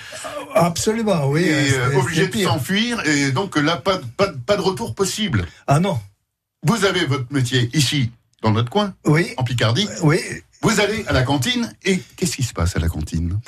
Absolument, 0.54 1.28
oui. 1.28 1.46
Et 1.46 1.96
obligé 1.96 2.28
de 2.28 2.38
s'enfuir, 2.44 3.04
et 3.06 3.32
donc 3.32 3.58
là, 3.58 3.78
pas, 3.78 4.00
pas, 4.18 4.30
pas 4.46 4.56
de 4.56 4.62
retour 4.62 4.94
possible. 4.94 5.46
Ah 5.66 5.80
non. 5.80 6.00
Vous 6.64 6.86
avez 6.86 7.06
votre 7.06 7.32
métier 7.32 7.70
ici, 7.74 8.12
dans 8.42 8.52
notre 8.52 8.70
coin, 8.70 8.94
oui. 9.06 9.34
en 9.38 9.44
Picardie. 9.44 9.88
Oui. 10.02 10.20
Vous 10.62 10.80
allez 10.80 11.06
à 11.08 11.14
la 11.14 11.24
cantine, 11.24 11.74
et 11.84 12.02
qu'est-ce 12.16 12.36
qui 12.36 12.44
se 12.44 12.54
passe 12.54 12.76
à 12.76 12.80
la 12.80 12.90
cantine? 12.90 13.40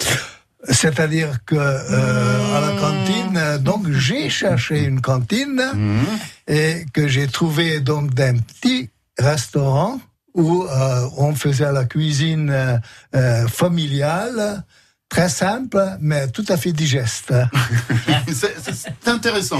C'est-à-dire 0.64 1.46
que 1.46 1.56
euh, 1.56 2.58
à 2.58 2.62
la 2.62 2.80
cantine, 2.80 3.64
donc 3.64 3.90
j'ai 3.92 4.30
cherché 4.30 4.84
une 4.84 5.02
cantine 5.02 5.62
mmh. 5.74 6.52
et 6.52 6.86
que 6.94 7.08
j'ai 7.08 7.28
trouvé 7.28 7.80
donc 7.80 8.14
d'un 8.14 8.36
petit 8.38 8.90
restaurant 9.18 10.00
où 10.34 10.64
euh, 10.64 11.10
on 11.18 11.34
faisait 11.34 11.72
la 11.72 11.86
cuisine 11.86 12.82
euh, 13.16 13.48
familiale, 13.48 14.64
très 15.08 15.30
simple, 15.30 15.82
mais 16.02 16.28
tout 16.28 16.46
à 16.50 16.58
fait 16.58 16.72
digeste. 16.72 17.34
c'est 18.28 19.08
intéressant. 19.08 19.60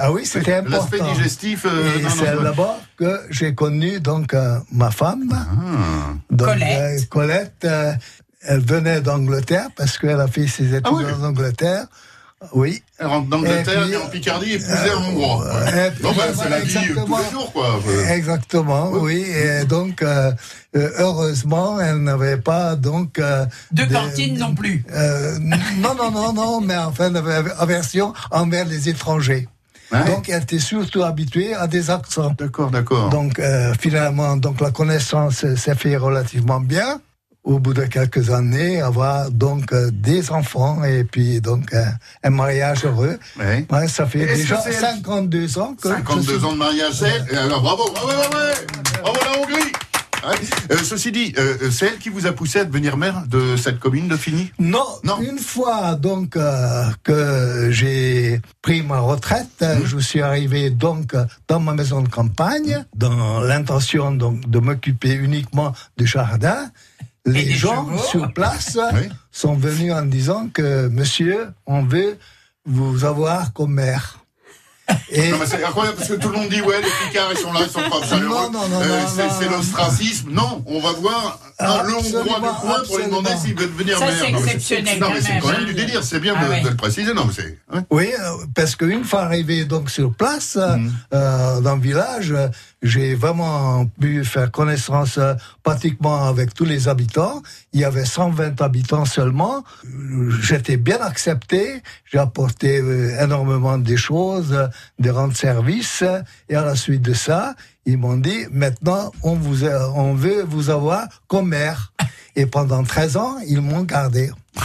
ah 0.00 0.10
oui, 0.12 0.24
c'était 0.24 0.54
important. 0.54 0.88
L'aspect 0.90 1.14
digestif. 1.14 1.66
c'est 2.16 2.34
là-bas 2.34 2.80
que 2.96 3.20
j'ai 3.30 3.54
connu 3.54 4.00
donc 4.00 4.34
ma 4.72 4.90
femme, 4.90 5.28
ah. 5.32 6.14
donc, 6.30 6.48
Colette. 6.48 7.08
Colette 7.10 7.66
elle 8.44 8.60
venait 8.60 9.00
d'Angleterre 9.00 9.68
parce 9.76 9.98
qu'elle 9.98 10.20
a 10.20 10.28
fait 10.28 10.46
ses 10.46 10.74
études 10.74 10.86
ah 10.86 11.16
en 11.20 11.24
Angleterre. 11.24 11.86
Oui. 12.52 12.82
Elle 12.98 13.06
rentre 13.06 13.28
d'Angleterre, 13.28 13.86
et 13.86 13.96
en 13.96 14.08
Picardie, 14.08 14.56
euh, 14.56 14.96
en 14.96 15.04
hongrois. 15.04 15.44
non, 16.02 16.12
ben, 16.12 16.34
c'est 16.34 16.48
la 16.48 16.60
vie 16.60 16.74
tous 16.74 17.16
les 17.16 17.30
jours, 17.30 17.52
quoi. 17.52 17.80
Exactement, 18.10 18.90
oui. 18.90 19.24
Et 19.24 19.64
donc, 19.64 20.02
euh, 20.02 20.32
euh, 20.76 20.90
heureusement, 20.98 21.80
elle 21.80 21.98
n'avait 21.98 22.38
pas, 22.38 22.74
donc... 22.74 23.18
Euh, 23.18 23.46
de, 23.70 23.84
cantine 23.84 24.38
non 24.38 24.54
plus. 24.54 24.84
Euh, 24.92 25.38
non, 25.40 25.94
non, 25.94 26.10
non, 26.10 26.32
non, 26.32 26.60
mais 26.60 26.76
enfin, 26.76 27.08
elle 27.10 27.16
avait 27.16 27.52
aversion 27.58 28.12
envers 28.30 28.66
les 28.66 28.88
étrangers. 28.88 29.48
Donc, 30.06 30.30
elle 30.30 30.42
était 30.42 30.58
surtout 30.58 31.02
habituée 31.02 31.54
à 31.54 31.66
des 31.66 31.90
accents. 31.90 32.34
D'accord, 32.38 32.70
d'accord. 32.70 33.10
Donc, 33.10 33.38
finalement, 33.78 34.38
donc 34.38 34.62
la 34.62 34.70
connaissance 34.70 35.44
s'est 35.54 35.74
fait 35.74 35.96
relativement 35.96 36.60
bien 36.60 36.98
au 37.44 37.58
bout 37.58 37.74
de 37.74 37.82
quelques 37.82 38.30
années, 38.30 38.80
avoir 38.80 39.30
donc 39.30 39.72
euh, 39.72 39.90
des 39.92 40.30
enfants 40.30 40.84
et 40.84 41.04
puis 41.04 41.40
donc 41.40 41.72
euh, 41.74 41.84
un 42.22 42.30
mariage 42.30 42.84
heureux. 42.84 43.18
Ouais, 43.38 43.88
ça 43.88 44.06
fait 44.06 44.26
déjà 44.26 44.60
52 44.60 45.58
ans 45.58 45.74
que 45.74 45.88
52 45.88 46.44
ans 46.44 46.52
de 46.52 46.58
mariage, 46.58 47.02
alors 47.36 47.62
bravo, 47.62 47.84
bravo, 47.92 48.06
bravo, 48.06 48.36
bravo 49.02 49.18
la 49.24 49.40
Hongrie. 49.40 49.72
Euh, 50.70 50.76
ceci 50.84 51.10
dit, 51.10 51.34
euh, 51.36 51.68
c'est 51.72 51.86
elle 51.86 51.98
qui 51.98 52.08
vous 52.08 52.28
a 52.28 52.32
poussé 52.32 52.60
à 52.60 52.64
devenir 52.64 52.96
maire 52.96 53.24
de 53.26 53.56
cette 53.56 53.80
commune 53.80 54.06
de 54.06 54.16
Fini 54.16 54.52
non, 54.60 54.86
non, 55.02 55.20
une 55.20 55.40
fois 55.40 55.96
donc 55.96 56.38
que 57.02 57.68
j'ai 57.72 58.40
pris 58.62 58.82
ma 58.82 59.00
retraite, 59.00 59.48
mmh. 59.60 59.84
je 59.84 59.98
suis 59.98 60.22
arrivé 60.22 60.70
donc 60.70 61.16
dans 61.48 61.58
ma 61.58 61.74
maison 61.74 62.02
de 62.02 62.08
campagne, 62.08 62.84
dans 62.94 63.40
l'intention 63.40 64.12
donc 64.12 64.48
de 64.48 64.60
m'occuper 64.60 65.14
uniquement 65.14 65.72
du 65.96 66.06
jardin 66.06 66.70
les 67.24 67.50
gens 67.50 67.86
sur 67.98 68.32
place 68.32 68.78
sont 69.30 69.54
venus 69.54 69.92
en 69.92 70.02
disant 70.02 70.48
que 70.52 70.88
monsieur, 70.88 71.48
on 71.66 71.84
veut 71.84 72.18
vous 72.64 73.04
avoir 73.04 73.52
comme 73.52 73.74
maire. 73.74 74.18
Et... 75.10 75.30
Non, 75.30 75.38
c'est 75.46 75.62
incroyable 75.64 75.96
parce 75.96 76.08
que 76.08 76.14
tout 76.14 76.28
le 76.28 76.38
monde 76.38 76.48
dit 76.48 76.60
ouais 76.60 76.80
les 76.80 76.88
Picards 77.06 77.30
ils 77.32 77.38
sont 77.38 77.52
là 77.52 77.60
ils 77.62 77.70
sont 77.70 77.88
pas 77.88 78.16
Non 78.18 78.50
non 78.50 78.68
non, 78.68 78.80
euh, 78.80 79.00
c'est 79.38 79.48
l'ostracisme. 79.48 80.30
Non, 80.32 80.64
on 80.66 80.80
va 80.80 80.92
voir 80.92 81.38
un 81.60 81.82
long 81.84 82.00
droit 82.00 82.40
de 82.40 82.60
coin 82.60 82.82
pour 82.86 82.98
lui 82.98 83.04
demander 83.04 83.30
s'il 83.40 83.54
veut 83.54 83.66
devenir 83.66 83.98
ça, 83.98 84.06
maire. 84.06 84.16
C'est 84.20 84.30
exceptionnel. 84.30 84.98
Non 84.98 85.10
mais 85.14 85.20
c'est 85.20 85.38
quand 85.38 85.52
même 85.52 85.66
du 85.66 85.74
délire. 85.74 86.02
C'est 86.02 86.18
bien 86.18 86.34
ah 86.36 86.60
de, 86.60 86.68
le 86.68 86.76
préciser. 86.76 87.14
Non 87.14 87.26
mais 87.26 87.32
c'est. 87.32 87.58
Oui, 87.90 88.10
euh, 88.18 88.44
parce 88.54 88.74
qu'une 88.74 89.04
fois 89.04 89.22
arrivé 89.22 89.64
donc 89.64 89.88
sur 89.88 90.12
place 90.12 90.56
mm. 90.56 90.90
euh, 91.14 91.60
dans 91.60 91.76
le 91.76 91.82
village, 91.82 92.34
j'ai 92.82 93.14
vraiment 93.14 93.86
pu 94.00 94.24
faire 94.24 94.50
connaissance 94.50 95.16
euh, 95.18 95.34
pratiquement 95.62 96.26
avec 96.26 96.52
tous 96.52 96.64
les 96.64 96.88
habitants. 96.88 97.40
Il 97.72 97.80
y 97.80 97.84
avait 97.84 98.04
120 98.04 98.60
habitants 98.60 99.04
seulement. 99.04 99.62
J'étais 100.40 100.76
bien 100.76 101.00
accepté. 101.00 101.82
J'ai 102.04 102.18
apporté 102.18 102.80
euh, 102.80 103.22
énormément 103.22 103.78
de 103.78 103.96
choses, 103.96 104.68
des 104.98 105.10
rendre 105.10 105.36
service. 105.36 106.02
Et 106.48 106.56
à 106.56 106.64
la 106.64 106.74
suite 106.74 107.02
de 107.02 107.14
ça, 107.14 107.54
ils 107.86 107.98
m'ont 107.98 108.16
dit, 108.16 108.46
maintenant, 108.50 109.12
on, 109.22 109.34
vous 109.34 109.64
on 109.64 110.14
veut 110.14 110.42
vous 110.42 110.70
avoir 110.70 111.06
comme 111.28 111.50
maire. 111.50 111.92
Et 112.34 112.46
pendant 112.46 112.82
13 112.82 113.16
ans, 113.16 113.36
ils 113.46 113.60
m'ont 113.60 113.82
gardé. 113.82 114.30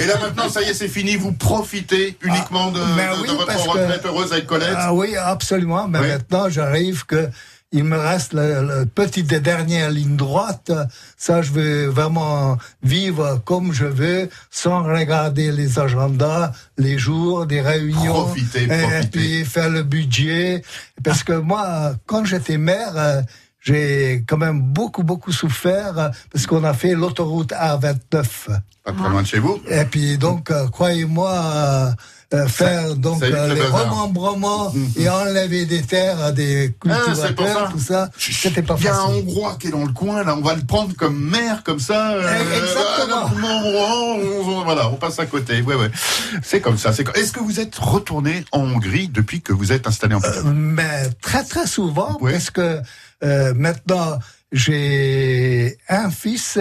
Et 0.00 0.06
là 0.06 0.18
maintenant, 0.20 0.48
ça 0.48 0.62
y 0.62 0.66
est, 0.66 0.74
c'est 0.74 0.88
fini. 0.88 1.16
Vous 1.16 1.32
profitez 1.32 2.16
uniquement 2.22 2.70
de, 2.70 2.80
ah, 2.80 3.14
votre 3.14 3.68
retraite 3.68 4.04
heureuse 4.04 4.32
avec 4.32 4.46
Colette. 4.46 4.74
Ah 4.76 4.92
oui, 4.92 5.16
absolument. 5.16 5.88
Mais 5.88 6.00
maintenant, 6.00 6.48
j'arrive 6.48 7.06
que 7.06 7.28
il 7.72 7.84
me 7.84 7.98
reste 7.98 8.32
la, 8.32 8.86
petite 8.86 9.32
et 9.32 9.40
dernière 9.40 9.90
ligne 9.90 10.16
droite. 10.16 10.70
Ça, 11.16 11.42
je 11.42 11.52
veux 11.52 11.86
vraiment 11.86 12.56
vivre 12.82 13.42
comme 13.44 13.72
je 13.72 13.84
veux, 13.84 14.28
sans 14.50 14.84
regarder 14.84 15.50
les 15.50 15.78
agendas, 15.78 16.52
les 16.78 16.96
jours, 16.96 17.46
des 17.46 17.60
réunions. 17.60 18.24
Profiter, 18.24 18.64
Et 18.64 19.06
puis 19.10 19.44
faire 19.44 19.68
le 19.68 19.82
budget. 19.82 20.62
Parce 21.02 21.24
que 21.24 21.32
moi, 21.32 21.94
quand 22.06 22.24
j'étais 22.24 22.58
maire, 22.58 23.24
j'ai 23.66 24.22
quand 24.28 24.36
même 24.36 24.60
beaucoup, 24.60 25.02
beaucoup 25.02 25.32
souffert 25.32 25.98
euh, 25.98 26.08
parce 26.32 26.46
qu'on 26.46 26.62
a 26.62 26.72
fait 26.72 26.94
l'autoroute 26.94 27.52
A29. 27.52 28.24
Pas 28.84 28.92
très 28.92 29.08
loin 29.08 29.22
de 29.22 29.26
chez 29.26 29.40
vous. 29.40 29.60
Et 29.68 29.84
puis 29.84 30.18
donc, 30.18 30.52
euh, 30.52 30.68
croyez-moi, 30.68 31.94
euh, 32.34 32.48
faire 32.48 32.96
donc 32.96 33.22
euh, 33.22 33.54
les 33.54 33.62
remembrements 33.62 34.72
mm, 34.72 34.78
mm. 34.78 34.92
et 34.96 35.08
enlever 35.08 35.64
des 35.64 35.82
terres 35.82 36.20
à 36.20 36.32
des 36.32 36.74
cultivateurs, 36.80 37.70
tout 37.70 37.78
ça. 37.78 38.10
C'était 38.18 38.62
pas 38.62 38.76
facile. 38.76 38.90
Il 38.90 38.94
y 38.94 38.96
a 38.96 39.00
un 39.00 39.18
Hongrois 39.20 39.56
qui 39.60 39.68
est 39.68 39.70
dans 39.70 39.84
le 39.84 39.92
coin, 39.92 40.24
là, 40.24 40.34
on 40.36 40.40
va 40.40 40.56
le 40.56 40.62
prendre 40.62 40.92
comme 40.96 41.16
maire, 41.16 41.62
comme 41.62 41.78
ça. 41.78 42.14
Euh, 42.14 42.58
Exactement. 42.58 43.30
on, 44.44 44.64
voilà, 44.64 44.90
on 44.90 44.96
passe 44.96 45.20
à 45.20 45.26
côté. 45.26 45.62
Ouais, 45.62 45.76
ouais. 45.76 45.90
C'est 46.42 46.60
comme 46.60 46.78
ça. 46.78 46.90
Est-ce 46.90 47.30
que 47.30 47.40
vous 47.40 47.60
êtes 47.60 47.76
retourné 47.76 48.44
en 48.50 48.62
Hongrie 48.62 49.06
depuis 49.06 49.40
que 49.40 49.52
vous 49.52 49.70
êtes 49.70 49.86
installé 49.86 50.16
en 50.16 50.24
euh, 50.24 50.42
Mais 50.52 51.08
très 51.22 51.44
très 51.44 51.68
souvent, 51.68 52.18
parce 52.20 52.50
que 52.50 52.80
maintenant 53.22 54.18
j'ai 54.50 55.78
un 55.88 56.10
fils 56.10 56.58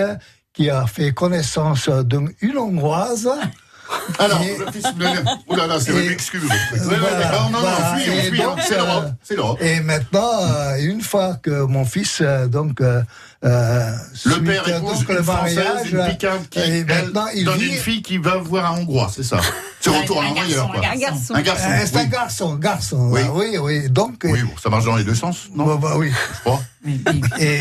qui 0.53 0.69
a 0.69 0.85
fait 0.85 1.11
connaissance 1.11 1.89
d'une 1.89 2.57
Hongroise. 2.57 3.29
Alors, 4.19 4.39
le 4.39 4.71
fils 4.71 4.83
de... 4.95 5.05
Oh 5.47 5.55
là 5.55 5.67
là, 5.67 5.79
c'est 5.79 5.91
une 5.91 6.11
excuse. 6.11 6.43
non, 6.43 7.49
non, 7.51 7.61
non, 7.61 8.57
c'est 8.61 8.77
l'Europe. 8.77 9.09
C'est 9.23 9.35
l'Europe. 9.35 9.61
Et 9.61 9.79
maintenant, 9.81 10.31
euh, 10.41 10.77
une 10.79 11.01
fois 11.01 11.35
que 11.41 11.63
mon 11.63 11.85
fils, 11.85 12.19
euh, 12.21 12.47
donc, 12.47 12.81
euh, 12.81 13.01
le 13.41 14.43
père 14.43 14.67
épouse 14.67 14.99
donc, 14.99 15.09
une 15.09 15.15
le 15.15 15.21
mariage, 15.23 15.91
une 15.91 16.05
piquante 16.07 16.49
qui, 16.49 16.59
et 16.59 16.83
maintenant, 16.83 17.25
il 17.33 17.45
donne 17.45 17.59
vit... 17.59 17.67
une 17.67 17.77
fille 17.77 18.01
qui 18.01 18.17
va 18.17 18.37
voir 18.37 18.71
un 18.71 18.79
Hongrois, 18.79 19.11
c'est 19.13 19.23
ça 19.23 19.39
C'est 19.81 19.89
retour 19.89 20.21
à 20.21 20.25
l'envoyeur, 20.25 20.71
quoi. 20.71 20.81
Un 20.87 20.95
garçon. 20.95 21.35
Un 21.35 21.41
garçon. 21.41 21.69
C'est 21.85 21.97
un 21.97 22.05
garçon, 22.05 22.55
garçon. 22.55 23.09
Oui, 23.11 23.21
oui, 23.33 23.57
oui. 23.59 23.89
Donc, 23.89 24.21
oui, 24.23 24.41
bon, 24.41 24.51
ça 24.61 24.69
marche 24.69 24.85
dans 24.85 24.95
les 24.95 25.03
deux 25.03 25.15
sens, 25.15 25.49
non 25.53 25.65
bah, 25.65 25.77
bah, 25.79 25.93
oui. 25.97 26.11
Je 26.11 26.39
crois. 26.39 26.61
et 27.39 27.59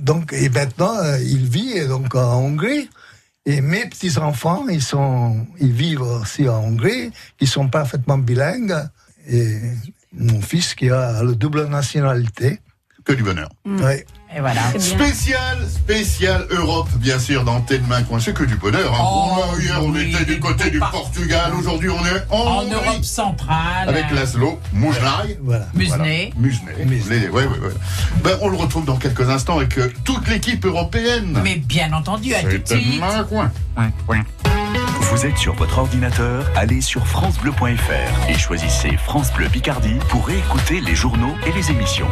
donc, 0.00 0.32
et 0.32 0.48
maintenant, 0.48 0.94
il 1.20 1.46
vit 1.48 1.86
donc 1.86 2.14
en 2.14 2.38
Hongrie. 2.38 2.88
Et 3.48 3.62
mes 3.62 3.86
petits-enfants, 3.86 4.68
ils, 4.68 4.82
sont, 4.82 5.46
ils 5.58 5.72
vivent 5.72 6.02
aussi 6.02 6.46
en 6.46 6.64
Hongrie, 6.64 7.10
ils 7.40 7.48
sont 7.48 7.66
parfaitement 7.70 8.18
bilingues. 8.18 8.76
Et 9.26 9.58
mon 10.12 10.42
fils 10.42 10.74
qui 10.74 10.90
a 10.90 11.22
le 11.22 11.34
double 11.34 11.64
nationalité. 11.64 12.60
Que 13.06 13.14
du 13.14 13.22
bonheur. 13.22 13.48
Oui. 13.64 14.04
Et 14.36 14.40
voilà. 14.40 14.60
Spécial, 14.78 15.58
spécial 15.66 16.46
Europe, 16.50 16.88
bien 16.96 17.18
sûr, 17.18 17.44
dans 17.44 17.64
Main 17.88 18.02
Coin. 18.02 18.20
C'est 18.20 18.34
que 18.34 18.44
du 18.44 18.56
bonheur. 18.56 18.92
Hein. 18.92 19.02
Oh, 19.02 19.58
hier, 19.58 19.82
on 19.82 19.94
était 19.94 20.24
du 20.26 20.38
côté 20.38 20.70
du 20.70 20.78
Portugal. 20.78 21.52
Aujourd'hui, 21.58 21.88
on 21.88 22.04
est 22.04 22.26
en, 22.30 22.64
Europe 22.64 23.02
centrale. 23.02 23.88
Avec 23.88 24.10
Laszlo 24.12 24.60
Moujnaï. 24.72 25.38
Voilà. 25.42 25.66
Ouais, 25.74 27.46
ouais, 27.46 27.58
ouais. 27.58 27.74
Ben, 28.22 28.36
on 28.42 28.48
le 28.48 28.56
retrouve 28.56 28.84
dans 28.84 28.96
quelques 28.96 29.28
instants 29.30 29.56
avec 29.56 29.78
euh, 29.78 29.90
toute 30.04 30.28
l'équipe 30.28 30.64
européenne. 30.64 31.40
Mais 31.42 31.56
bien 31.56 31.92
entendu, 31.92 32.34
à 32.34 32.42
tout 32.42 32.58
de 32.58 32.66
suite. 32.66 33.02
Coin. 33.28 33.50
Vous 35.00 35.24
êtes 35.24 35.38
sur 35.38 35.54
votre 35.54 35.78
ordinateur, 35.78 36.44
allez 36.54 36.82
sur 36.82 37.06
francebleu.fr 37.06 38.28
et 38.28 38.34
choisissez 38.34 38.96
France 38.98 39.32
Bleu 39.32 39.48
Picardie 39.48 39.98
pour 40.10 40.28
écouter 40.30 40.80
les 40.80 40.94
journaux 40.94 41.34
et 41.46 41.52
les 41.52 41.70
émissions. 41.70 42.08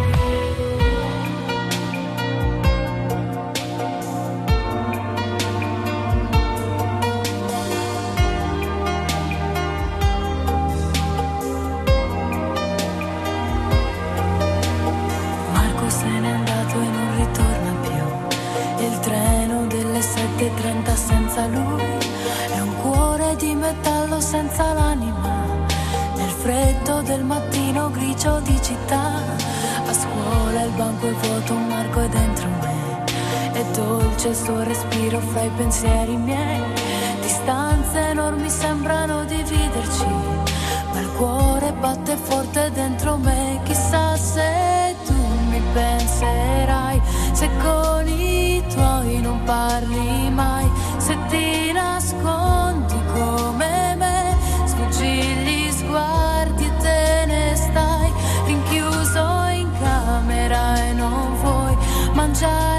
I 35.46 35.50
pensieri 35.56 36.16
miei. 36.16 36.62
Distanze 37.20 38.09
enormi 38.11 38.48
sembrano 38.48 39.24
dividerci, 39.24 40.06
ma 40.92 41.00
il 41.00 41.11
cuore 41.16 41.72
batte 41.72 42.16
forte 42.16 42.70
dentro 42.72 43.16
me. 43.16 43.61
Chissà 43.64 44.16
se 44.16 44.94
tu 45.06 45.14
mi 45.50 45.61
penserai, 45.72 47.00
se 47.32 47.48
con 47.62 48.09
i 48.09 48.64
tuoi 48.72 49.20
non 49.20 49.42
parli 49.44 50.30
mai, 50.30 50.68
se 50.98 51.16
ti 51.28 51.72
nascondi 51.72 52.98
come 53.12 53.94
me, 53.96 54.37
sfuggi 54.64 55.14
gli 55.44 55.70
sguardi 55.70 56.64
e 56.64 56.76
te 56.78 57.24
ne 57.26 57.54
stai 57.54 58.12
rinchiuso 58.46 59.46
in 59.52 59.70
camera 59.78 60.87
e 60.87 60.92
non 60.92 61.37
vuoi 61.40 61.76
mangiare 62.14 62.75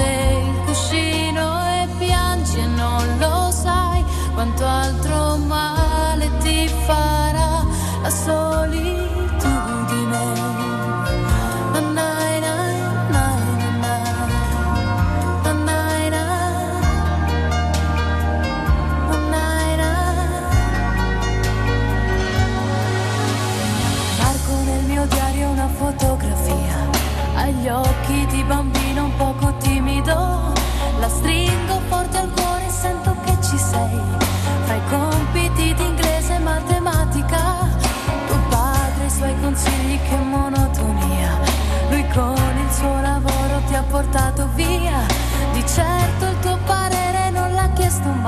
te 0.00 0.42
il 0.48 0.58
cuscino 0.64 1.44
e 1.78 1.88
piangi 1.98 2.58
e 2.58 2.66
non 2.66 3.04
lo 3.18 3.50
sai 3.50 4.02
quanto 4.32 4.64
altro 4.64 5.36
male 5.36 6.30
ti 6.38 6.68
farà 6.86 7.64
la 8.02 8.10
solitudine. 8.10 9.09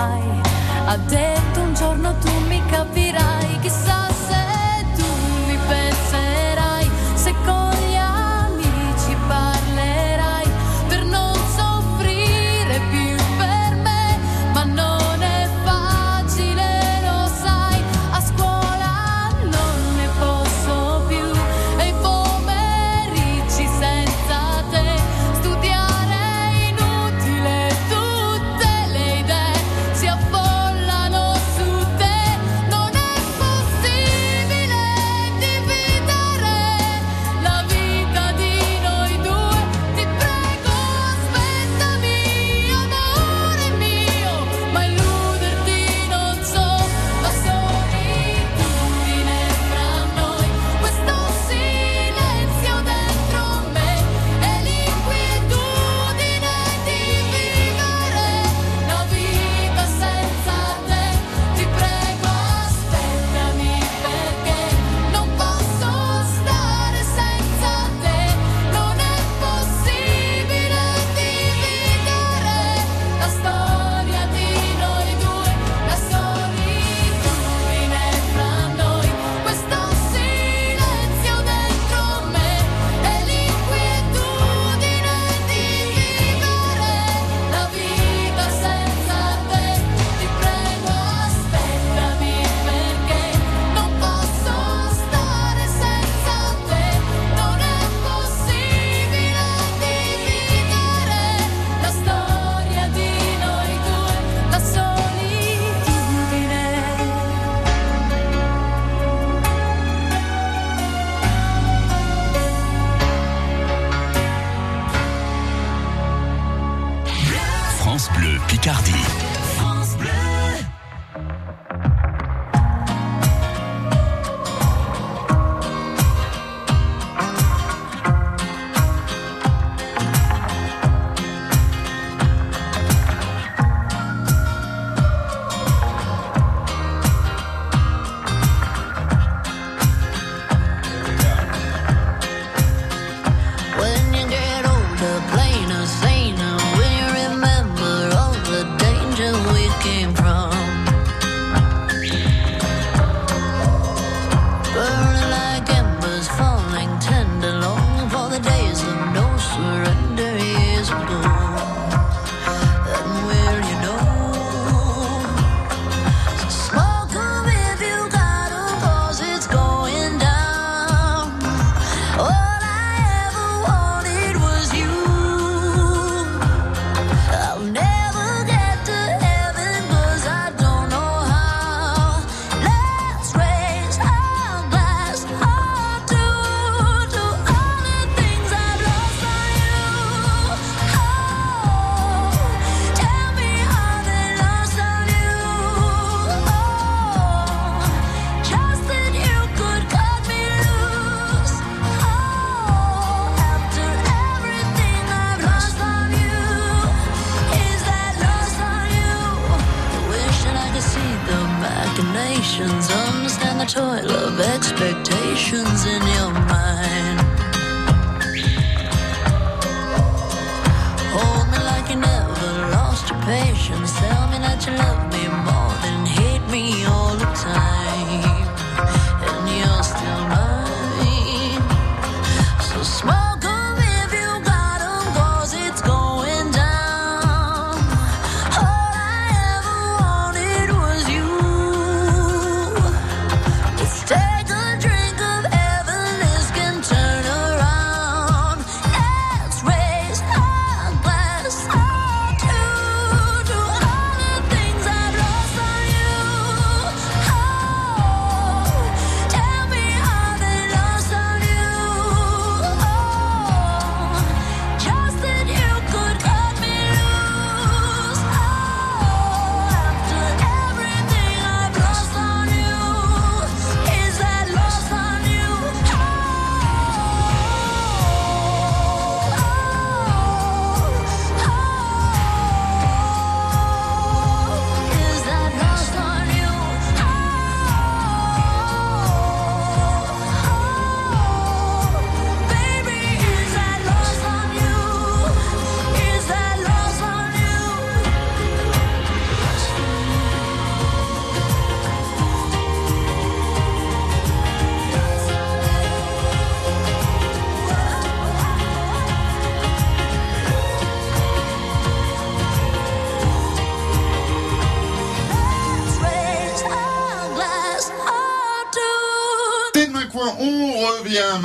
Mai. 0.07 0.41
Ha 0.87 0.97
detto 0.97 1.61
un 1.61 1.75
giorno 1.75 2.15
tu 2.19 2.42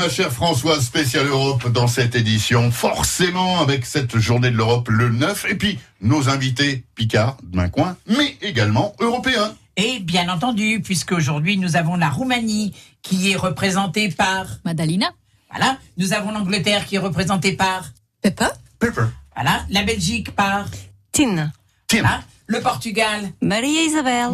ma 0.08 0.14
chère 0.14 0.32
Françoise, 0.32 0.86
spéciale 0.86 1.28
Europe 1.28 1.70
dans 1.70 1.88
cette 1.88 2.16
édition, 2.16 2.72
forcément 2.72 3.60
avec 3.60 3.86
cette 3.86 4.18
journée 4.18 4.52
de 4.52 4.56
l'Europe 4.56 4.88
le 4.88 5.10
9, 5.10 5.48
et 5.50 5.56
puis 5.56 5.80
nos 6.00 6.30
invités 6.30 6.86
Picard, 6.96 7.36
d'un 7.44 7.68
coin, 7.68 7.98
mais 8.08 8.38
également 8.42 8.96
européens. 9.02 9.54
Et 9.76 10.00
bien 10.00 10.30
entendu, 10.30 10.80
puisque 10.82 11.12
aujourd'hui 11.12 11.58
nous 11.58 11.76
avons 11.76 11.98
la 11.98 12.10
Roumanie 12.10 12.74
qui 13.02 13.32
est 13.32 13.36
représentée 13.36 14.08
par 14.08 14.46
Madalina. 14.64 15.12
Voilà, 15.52 15.78
nous 15.98 16.14
avons 16.14 16.32
l'Angleterre 16.32 16.86
qui 16.86 16.96
est 16.96 17.00
représentée 17.00 17.52
par 17.52 17.90
Pepper. 18.22 18.48
Pepper. 18.80 19.08
Voilà, 19.36 19.66
la 19.70 19.84
Belgique 19.84 20.32
par 20.32 20.68
Tin. 21.12 21.52
Tin 21.86 22.22
le 22.48 22.62
Portugal. 22.62 23.30
Marie-Isabelle. 23.42 24.30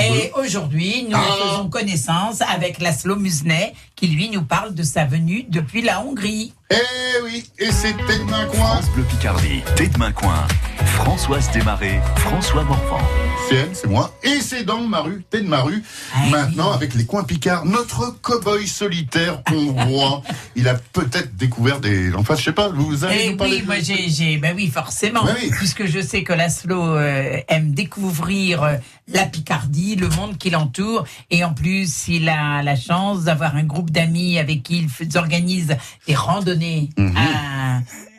Et 0.00 0.32
aujourd'hui, 0.34 1.06
nous 1.08 1.16
ah. 1.16 1.36
faisons 1.42 1.68
connaissance 1.68 2.40
avec 2.40 2.80
Laszlo 2.80 3.16
Musnet, 3.16 3.74
qui 4.04 4.10
lui 4.10 4.28
nous 4.28 4.42
parle 4.42 4.74
de 4.74 4.82
sa 4.82 5.06
venue 5.06 5.46
depuis 5.48 5.80
la 5.80 6.02
Hongrie. 6.02 6.52
Eh 6.70 7.22
oui, 7.22 7.44
et 7.58 7.70
c'est 7.70 7.94
Tête 8.06 8.24
Main 8.28 8.44
Coin. 8.46 8.58
France 8.58 8.90
Bleu 8.90 9.04
Picardie, 9.04 9.62
Tête 9.76 9.96
Main 9.96 10.12
Coin. 10.12 10.46
Françoise 10.94 11.50
Desmarais, 11.52 12.00
François 12.16 12.64
Morvan. 12.64 13.00
C'est 13.48 13.56
elle, 13.56 13.68
c'est 13.72 13.88
moi. 13.88 14.12
Et 14.22 14.40
c'est 14.40 14.64
dans 14.64 14.80
ma 14.80 15.00
rue, 15.00 15.24
Tête 15.28 15.46
ma 15.46 15.60
rue. 15.60 15.82
Ah 16.14 16.28
Maintenant, 16.30 16.72
avec 16.72 16.94
les 16.94 17.04
coins 17.04 17.24
Picards, 17.24 17.64
notre 17.64 18.18
cow-boy 18.22 18.66
solitaire 18.66 19.42
hongrois. 19.52 20.22
il 20.56 20.68
a 20.68 20.74
peut-être 20.74 21.36
découvert 21.36 21.80
des. 21.80 22.12
Enfin, 22.14 22.36
je 22.36 22.44
sais 22.44 22.52
pas, 22.52 22.68
vous 22.68 23.04
avez. 23.04 23.36
Eh 23.38 23.42
oui, 23.42 23.62
moi 23.66 23.76
j'ai. 23.80 24.38
Ben 24.38 24.54
oui, 24.56 24.68
forcément. 24.68 25.24
Ben 25.24 25.36
puisque 25.50 25.86
je 25.86 26.00
sais 26.00 26.22
que 26.22 26.32
Laszlo 26.32 26.96
euh, 26.96 27.40
aime 27.48 27.72
découvrir 27.72 28.62
euh, 28.62 28.76
la 29.08 29.26
Picardie, 29.26 29.96
le 29.96 30.08
monde 30.08 30.38
qui 30.38 30.50
l'entoure. 30.50 31.04
Et 31.30 31.44
en 31.44 31.52
plus, 31.52 32.08
il 32.08 32.28
a 32.28 32.62
la 32.62 32.76
chance 32.76 33.24
d'avoir 33.24 33.56
un 33.56 33.64
groupe 33.64 33.90
d'amis 33.94 34.38
avec 34.38 34.58
qui 34.66 34.76
il 35.00 35.16
organise 35.16 35.70
des 36.06 36.14
randonnées 36.14 36.90
Mhm. 36.96 37.14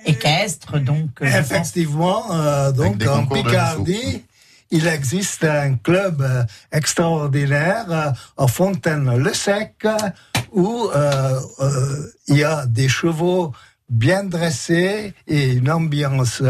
équestre. 0.05 0.79
Donc, 0.79 1.09
euh, 1.21 1.25
Effectivement, 1.41 2.23
euh, 2.31 2.71
donc 2.71 3.03
en 3.07 3.25
Picardie, 3.25 4.23
il 4.71 4.85
existe 4.87 5.43
un 5.43 5.75
club 5.87 6.21
euh, 6.21 6.43
extraordinaire 6.71 8.13
à 8.37 8.47
Fontaine-le-Sec 8.47 9.75
où 10.51 10.71
il 12.27 12.35
y 12.37 12.43
a 12.43 12.65
des 12.65 12.89
chevaux 12.99 13.51
bien 13.89 14.23
dressés 14.23 15.13
et 15.27 15.43
une 15.59 15.69
ambiance 15.69 16.41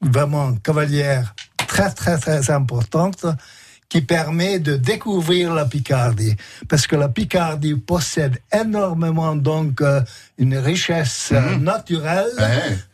vraiment 0.00 0.54
cavalière 0.68 1.34
très 1.68 1.90
très 2.00 2.18
très 2.18 2.50
importante 2.50 3.26
qui 3.94 4.00
permet 4.00 4.58
de 4.58 4.74
découvrir 4.74 5.54
la 5.54 5.66
Picardie. 5.66 6.34
Parce 6.68 6.88
que 6.88 6.96
la 6.96 7.08
Picardie 7.08 7.76
possède 7.76 8.38
énormément 8.52 9.36
donc 9.36 9.80
euh, 9.82 10.00
une 10.36 10.58
richesse 10.58 11.30
euh, 11.32 11.40
mhm. 11.40 11.62
naturelle, 11.62 12.32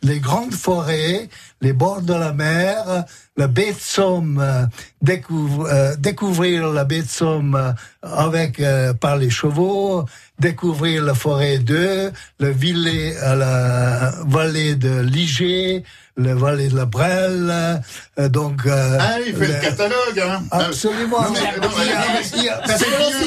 les 0.03 0.19
grandes 0.19 0.53
forêts, 0.53 1.27
les 1.59 1.73
bords 1.73 2.03
de 2.03 2.13
la 2.13 2.33
mer, 2.33 3.05
la 3.35 3.47
baie 3.47 3.73
de 3.73 3.79
Somme, 3.79 4.37
euh, 4.39 4.67
découvrir, 5.01 5.97
découvrir 5.97 6.67
la 6.67 6.83
baie 6.83 7.01
de 7.01 7.07
Somme 7.07 7.73
avec 8.03 8.61
par 8.99 9.17
les 9.17 9.31
chevaux, 9.31 10.05
découvrir 10.37 11.03
la 11.03 11.15
forêt 11.15 11.57
de, 11.57 12.11
le 12.39 12.49
villet 12.51 13.17
à 13.17 13.35
la 13.35 14.11
vallée 14.27 14.75
de 14.75 14.99
Liger, 15.01 15.83
le 16.21 16.33
vallée 16.33 16.69
de 16.69 16.75
la 16.75 16.85
Brelle, 16.85 17.81
euh, 18.19 18.29
donc... 18.29 18.65
Euh, 18.65 18.97
ah, 18.99 19.19
il 19.25 19.35
fait 19.35 19.47
le, 19.47 19.61
catalogue, 19.61 20.19
hein 20.19 20.43
Absolument. 20.51 21.25
C'est 21.33 22.39
bien, 22.39 22.53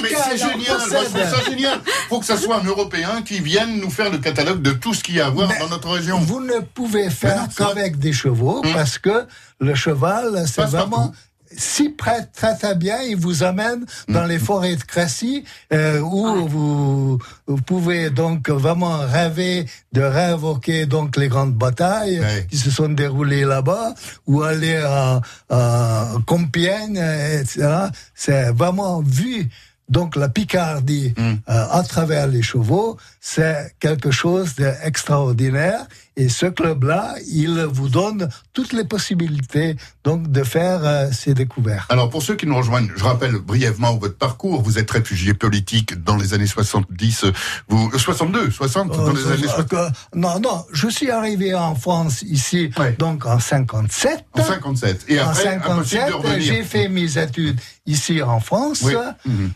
mais 0.02 0.08
c'est 0.08 0.38
génial, 0.38 0.78
moi 0.90 1.00
je 1.02 1.08
trouve 1.08 1.22
ça 1.22 1.50
génial. 1.50 1.80
Il 1.84 2.08
faut 2.08 2.20
que 2.20 2.26
ça 2.26 2.36
soit 2.36 2.56
un 2.56 2.64
Européen 2.64 3.22
qui 3.24 3.40
vienne 3.40 3.80
nous 3.80 3.90
faire 3.90 4.10
le 4.10 4.18
catalogue 4.18 4.62
de 4.62 4.72
tout 4.72 4.94
ce 4.94 5.02
qu'il 5.02 5.16
y 5.16 5.20
a 5.20 5.26
à 5.26 5.30
voir 5.30 5.50
dans 5.60 5.68
notre 5.68 5.90
région. 5.90 6.18
Vous 6.18 6.40
ne 6.40 6.60
pouvez 6.60 7.10
faire 7.10 7.48
qu'avec 7.56 7.98
des 7.98 8.12
chevaux, 8.12 8.62
hum. 8.64 8.72
parce 8.72 8.98
que 8.98 9.26
le 9.60 9.74
cheval, 9.74 10.44
c'est 10.46 10.64
vraiment 10.64 11.12
si 11.56 11.90
près, 11.90 12.26
très 12.26 12.56
très 12.56 12.74
bien, 12.74 13.00
il 13.02 13.16
vous 13.16 13.42
amène 13.42 13.84
dans 14.08 14.24
les 14.24 14.38
forêts 14.38 14.76
de 14.76 14.82
Crécy, 14.82 15.44
euh, 15.72 16.00
où 16.00 16.46
vous, 16.48 17.18
vous, 17.46 17.56
pouvez 17.62 18.10
donc 18.10 18.50
vraiment 18.50 18.98
rêver 18.98 19.66
de 19.92 20.02
réinvoquer 20.02 20.86
donc 20.86 21.16
les 21.16 21.28
grandes 21.28 21.54
batailles 21.54 22.20
qui 22.50 22.56
se 22.56 22.70
sont 22.70 22.88
déroulées 22.88 23.44
là-bas, 23.44 23.94
ou 24.26 24.42
aller 24.42 24.76
à, 24.76 25.20
à 25.50 26.08
Compiègne, 26.26 26.96
etc. 26.96 27.88
C'est 28.14 28.50
vraiment 28.52 29.00
vu 29.00 29.48
donc 29.88 30.16
la 30.16 30.28
Picardie 30.28 31.14
mm. 31.16 31.22
euh, 31.22 31.34
à 31.46 31.82
travers 31.82 32.26
les 32.26 32.42
chevaux, 32.42 32.96
c'est 33.20 33.74
quelque 33.80 34.10
chose 34.10 34.54
d'extraordinaire. 34.54 35.86
Et 36.16 36.28
ce 36.28 36.46
club-là, 36.46 37.14
il 37.28 37.60
vous 37.72 37.88
donne 37.88 38.28
toutes 38.52 38.72
les 38.72 38.84
possibilités 38.84 39.76
donc 40.04 40.30
de 40.30 40.44
faire 40.44 40.80
euh, 40.84 41.08
ces 41.10 41.34
découvertes. 41.34 41.90
Alors 41.90 42.08
pour 42.08 42.22
ceux 42.22 42.36
qui 42.36 42.46
nous 42.46 42.56
rejoignent, 42.56 42.88
je 42.94 43.02
rappelle 43.02 43.36
brièvement 43.38 43.96
votre 43.96 44.16
parcours. 44.16 44.62
Vous 44.62 44.78
êtes 44.78 44.90
réfugié 44.90 45.34
politique 45.34 46.02
dans 46.04 46.16
les 46.16 46.34
années 46.34 46.46
70, 46.46 47.26
vous 47.68 47.90
62, 47.98 48.50
60 48.50 48.92
dans 48.92 49.12
les 49.12 49.26
années 49.26 49.48
60. 49.48 49.74
non, 50.14 50.38
non, 50.40 50.64
je 50.72 50.88
suis 50.88 51.10
arrivé 51.10 51.54
en 51.54 51.74
France 51.74 52.22
ici 52.22 52.70
donc 52.98 53.26
en 53.26 53.38
57. 53.38 54.24
En 54.34 54.44
57. 54.44 55.06
Et 55.08 55.18
après, 55.18 55.58
en 55.66 55.82
57, 55.84 56.12
j'ai 56.38 56.62
fait 56.62 56.88
mes 56.88 57.18
études 57.18 57.58
ici 57.86 58.22
en 58.22 58.40
France. 58.40 58.84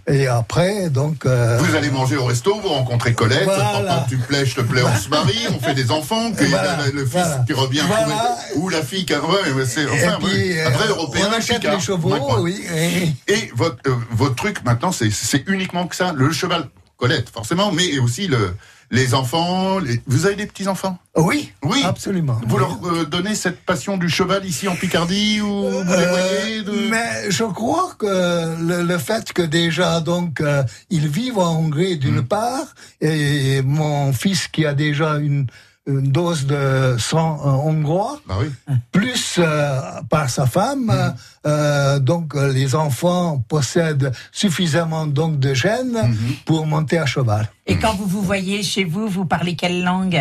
Et 0.06 0.26
après, 0.26 0.90
donc. 0.90 1.26
Euh, 1.26 1.58
vous 1.58 1.76
allez 1.76 1.90
manger 1.90 2.16
au 2.16 2.24
resto, 2.24 2.58
vous 2.60 2.68
rencontrez 2.68 3.14
Colette, 3.14 3.44
voilà. 3.44 4.06
tu 4.08 4.16
plais, 4.18 4.44
je 4.44 4.56
te 4.56 4.60
plais, 4.60 4.82
on 4.82 4.96
se 4.96 5.08
marie, 5.08 5.46
on 5.50 5.58
fait 5.60 5.74
des 5.74 5.90
enfants, 5.90 6.32
que 6.32 6.44
le, 6.92 7.06
fils 7.06 7.26
qui 7.46 7.52
revient 7.52 7.82
ou 8.56 8.68
la 8.68 8.82
fille 8.82 9.04
qui. 9.04 9.14
Ouais, 9.14 9.66
c'est, 9.66 9.86
enfin, 9.86 10.18
puis, 10.22 10.60
après, 10.60 10.86
euh, 10.86 10.90
européen. 10.90 11.28
On 11.30 11.32
achète 11.36 11.64
les 11.64 11.80
chevaux, 11.80 12.14
oui. 12.40 12.64
Et 13.26 13.50
votre, 13.54 13.78
euh, 13.86 13.94
votre 14.10 14.34
truc 14.34 14.64
maintenant, 14.64 14.92
c'est, 14.92 15.10
uniquement 15.46 15.86
que 15.86 15.96
ça, 15.96 16.12
le 16.14 16.32
cheval. 16.32 16.68
Colette, 16.96 17.30
forcément, 17.30 17.70
mais 17.70 18.00
aussi 18.00 18.26
le, 18.26 18.56
les 18.90 19.14
enfants. 19.14 19.78
Vous 20.06 20.26
avez 20.26 20.36
des 20.36 20.46
petits-enfants? 20.46 20.98
Oui, 21.16 21.52
oui, 21.62 21.82
absolument. 21.84 22.40
Vous 22.46 22.58
leur 22.58 22.78
euh, 22.84 23.04
donnez 23.04 23.34
cette 23.34 23.60
passion 23.60 23.96
du 23.96 24.08
cheval 24.08 24.44
ici 24.46 24.68
en 24.68 24.76
Picardie 24.76 25.40
ou 25.40 25.68
vous 25.68 25.84
les 25.84 25.92
euh, 25.92 26.10
voyez 26.10 26.88
Mais 26.90 27.30
je 27.30 27.44
crois 27.44 27.94
que 27.98 28.82
le, 28.86 28.98
fait 28.98 29.32
que 29.32 29.42
déjà 29.42 30.00
donc 30.00 30.40
euh, 30.40 30.62
ils 30.90 31.08
vivent 31.08 31.38
en 31.38 31.58
Hongrie 31.58 31.98
d'une 31.98 32.20
hmm. 32.20 32.28
part 32.28 32.74
et 33.00 33.62
mon 33.62 34.12
fils 34.12 34.48
qui 34.48 34.64
a 34.64 34.74
déjà 34.74 35.16
une 35.16 35.46
une 35.88 36.12
dose 36.12 36.46
de 36.46 36.96
sang 36.98 37.40
hongrois, 37.44 38.20
bah 38.26 38.36
oui. 38.40 38.48
plus 38.92 39.40
par 40.10 40.28
sa 40.28 40.46
femme. 40.46 40.90
Hmm. 40.90 41.16
Euh, 41.48 41.98
donc 41.98 42.34
les 42.34 42.74
enfants 42.74 43.42
possèdent 43.48 44.12
suffisamment 44.32 45.06
donc 45.06 45.38
de 45.38 45.54
gènes 45.54 46.02
hmm. 46.08 46.32
pour 46.44 46.66
monter 46.66 46.98
à 46.98 47.06
cheval. 47.06 47.48
Et 47.70 47.76
quand 47.76 47.94
vous 47.94 48.06
vous 48.06 48.22
voyez 48.22 48.62
chez 48.62 48.84
vous, 48.84 49.08
vous 49.08 49.26
parlez 49.26 49.54
quelle 49.54 49.84
langue? 49.84 50.18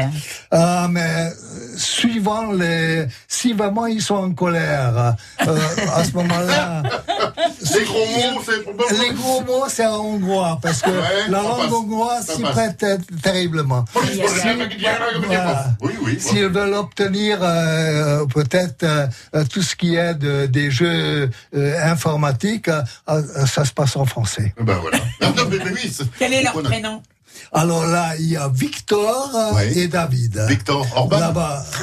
Ah, 0.52 0.90
mais 0.92 1.00
euh, 1.02 1.30
suivant 1.78 2.52
les, 2.52 3.06
si 3.30 3.54
vraiment 3.54 3.86
ils 3.86 4.02
sont 4.02 4.16
en 4.16 4.32
colère, 4.32 5.16
euh, 5.48 5.58
à 5.96 6.04
ce 6.04 6.12
moment-là. 6.12 6.84
les 7.74 7.86
gros 7.86 8.06
mots, 8.06 8.42
c'est. 8.46 9.02
Les 9.02 9.13
gros 9.13 9.42
mots, 9.46 9.66
c'est 9.70 9.86
en 9.86 9.96
hongrois, 9.96 10.60
parce 10.62 10.82
que 10.82 10.90
la 11.30 11.42
langue 11.42 11.72
hongroise 11.72 12.28
s'y 12.28 12.42
prête 12.42 12.86
terriblement. 13.24 13.86
S'ils 16.20 16.48
veulent 16.48 16.74
obtenir 16.74 17.40
euh, 17.42 18.26
peut-être 18.26 18.86
tout 19.50 19.62
ce 19.62 19.78
qui 19.78 19.96
est 19.96 20.16
de, 20.16 20.48
des 20.48 20.70
jeux 20.70 21.16
informatiques, 21.53 22.69
ça 23.08 23.65
se 23.65 23.71
passe 23.73 23.95
en 23.95 24.06
français. 24.06 24.53
Ben 24.60 24.77
voilà. 24.82 24.99
Quel 26.19 26.34
est 26.34 26.43
leur 26.43 26.62
prénom? 26.62 27.01
Alors 27.53 27.86
là, 27.86 28.15
il 28.19 28.27
y 28.27 28.38
a 28.38 28.49
Victor 28.49 29.32
et 29.75 29.88
David. 29.88 30.45
Victor 30.47 30.86
Orban 30.95 31.19
Là-bas. 31.19 31.63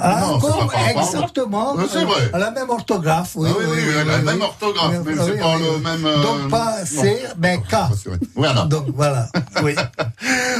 Ah, 0.00 0.38
exactement. 0.90 1.76
C'est 1.90 2.04
vrai. 2.04 2.30
La 2.32 2.50
même 2.50 2.70
orthographe, 2.70 3.32
oui. 3.34 3.48
Ah 3.50 3.56
oui, 3.58 3.66
oui, 3.68 3.78
oui, 3.84 4.06
la 4.06 4.18
même 4.18 4.40
orthographe, 4.42 4.94
mais 5.04 5.12
c'est 5.16 5.38
pas 5.38 5.56
le 5.56 5.78
même. 5.78 6.06
Euh, 6.06 6.22
Donc 6.22 6.50
pas 6.50 6.84
C, 6.84 7.20
mais 7.36 7.58
K. 7.58 7.74
Voilà. 8.36 8.62
Donc 8.66 8.86
voilà. 8.94 9.28
Oui. 9.62 9.74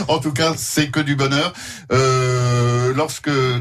en 0.08 0.18
tout 0.18 0.32
cas, 0.32 0.54
c'est 0.56 0.90
que 0.90 0.98
du 1.00 1.14
bonheur. 1.14 1.52
Euh, 1.92 2.92
lorsque 2.94 3.28
euh, 3.28 3.60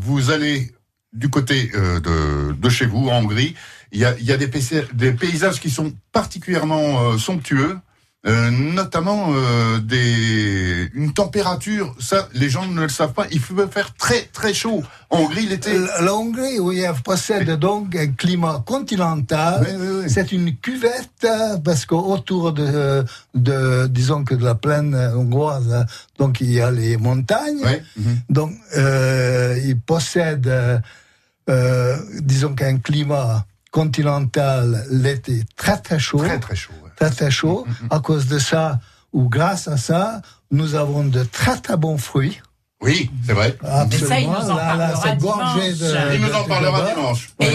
vous 0.00 0.30
allez 0.30 0.72
du 1.12 1.28
côté 1.28 1.70
euh, 1.74 2.00
de, 2.00 2.52
de, 2.52 2.68
chez 2.68 2.86
vous, 2.86 3.08
en 3.08 3.18
Hongrie, 3.18 3.54
il 3.92 4.00
y 4.00 4.04
a, 4.04 4.18
y 4.18 4.32
a 4.32 4.36
des, 4.36 4.50
des, 4.94 5.12
paysages 5.12 5.60
qui 5.60 5.70
sont 5.70 5.92
particulièrement 6.12 7.02
euh, 7.02 7.18
somptueux. 7.18 7.78
Euh, 8.24 8.52
notamment 8.52 9.32
euh, 9.34 9.78
des 9.80 10.88
une 10.94 11.12
température, 11.12 11.92
ça 11.98 12.28
les 12.34 12.48
gens 12.48 12.68
ne 12.68 12.82
le 12.82 12.88
savent 12.88 13.14
pas, 13.14 13.26
il 13.32 13.40
peut 13.40 13.66
faire 13.66 13.92
très 13.96 14.22
très 14.32 14.54
chaud. 14.54 14.84
En 15.10 15.22
Hongrie, 15.22 15.42
il 15.42 15.52
était. 15.52 15.76
La 16.00 16.14
Hongrie, 16.14 16.60
oui, 16.60 16.78
elle 16.78 16.94
possède 17.02 17.50
donc 17.58 17.96
un 17.96 18.12
climat 18.12 18.62
continental. 18.64 19.66
C'est 20.06 20.30
une 20.30 20.56
cuvette 20.56 21.26
parce 21.64 21.84
qu'autour 21.84 22.52
de, 22.52 23.04
de, 23.34 23.88
disons 23.88 24.22
que 24.22 24.36
de 24.36 24.44
la 24.44 24.54
plaine 24.54 24.94
hongroise, 24.94 25.84
donc 26.16 26.40
il 26.40 26.52
y 26.52 26.60
a 26.60 26.70
les 26.70 26.96
montagnes. 26.98 27.82
Mhm. 27.96 28.20
Donc 28.30 28.52
euh, 28.76 29.58
il 29.64 29.80
possède, 29.80 30.48
euh, 31.48 31.96
disons 32.20 32.54
qu'un 32.54 32.78
climat 32.78 33.46
continental 33.70 34.84
l'été 34.90 35.44
très 35.56 35.78
très 35.78 35.98
chaud. 35.98 36.18
Très 36.18 36.38
très 36.38 36.56
chaud 36.56 36.72
très 37.10 37.30
chaud. 37.30 37.66
À 37.90 38.00
cause 38.00 38.26
de 38.26 38.38
ça, 38.38 38.78
ou 39.12 39.28
grâce 39.28 39.68
à 39.68 39.76
ça, 39.76 40.22
nous 40.50 40.74
avons 40.74 41.04
de 41.04 41.24
très 41.24 41.56
très 41.60 41.76
bons 41.76 41.98
fruits. 41.98 42.40
Oui, 42.80 43.08
c'est 43.24 43.32
vrai. 43.32 43.56
Absolument. 43.62 44.08
ça, 44.08 44.18
il 44.18 44.28
nous 44.28 44.50
en 44.50 44.56
parlera 44.56 45.14
dimanche. 45.14 45.78
De, 45.78 46.14
il 46.14 46.20
nous 46.20 46.32
en 46.32 46.44
parlera 46.44 46.90
dimanche. 46.92 47.30
Et 47.38 47.46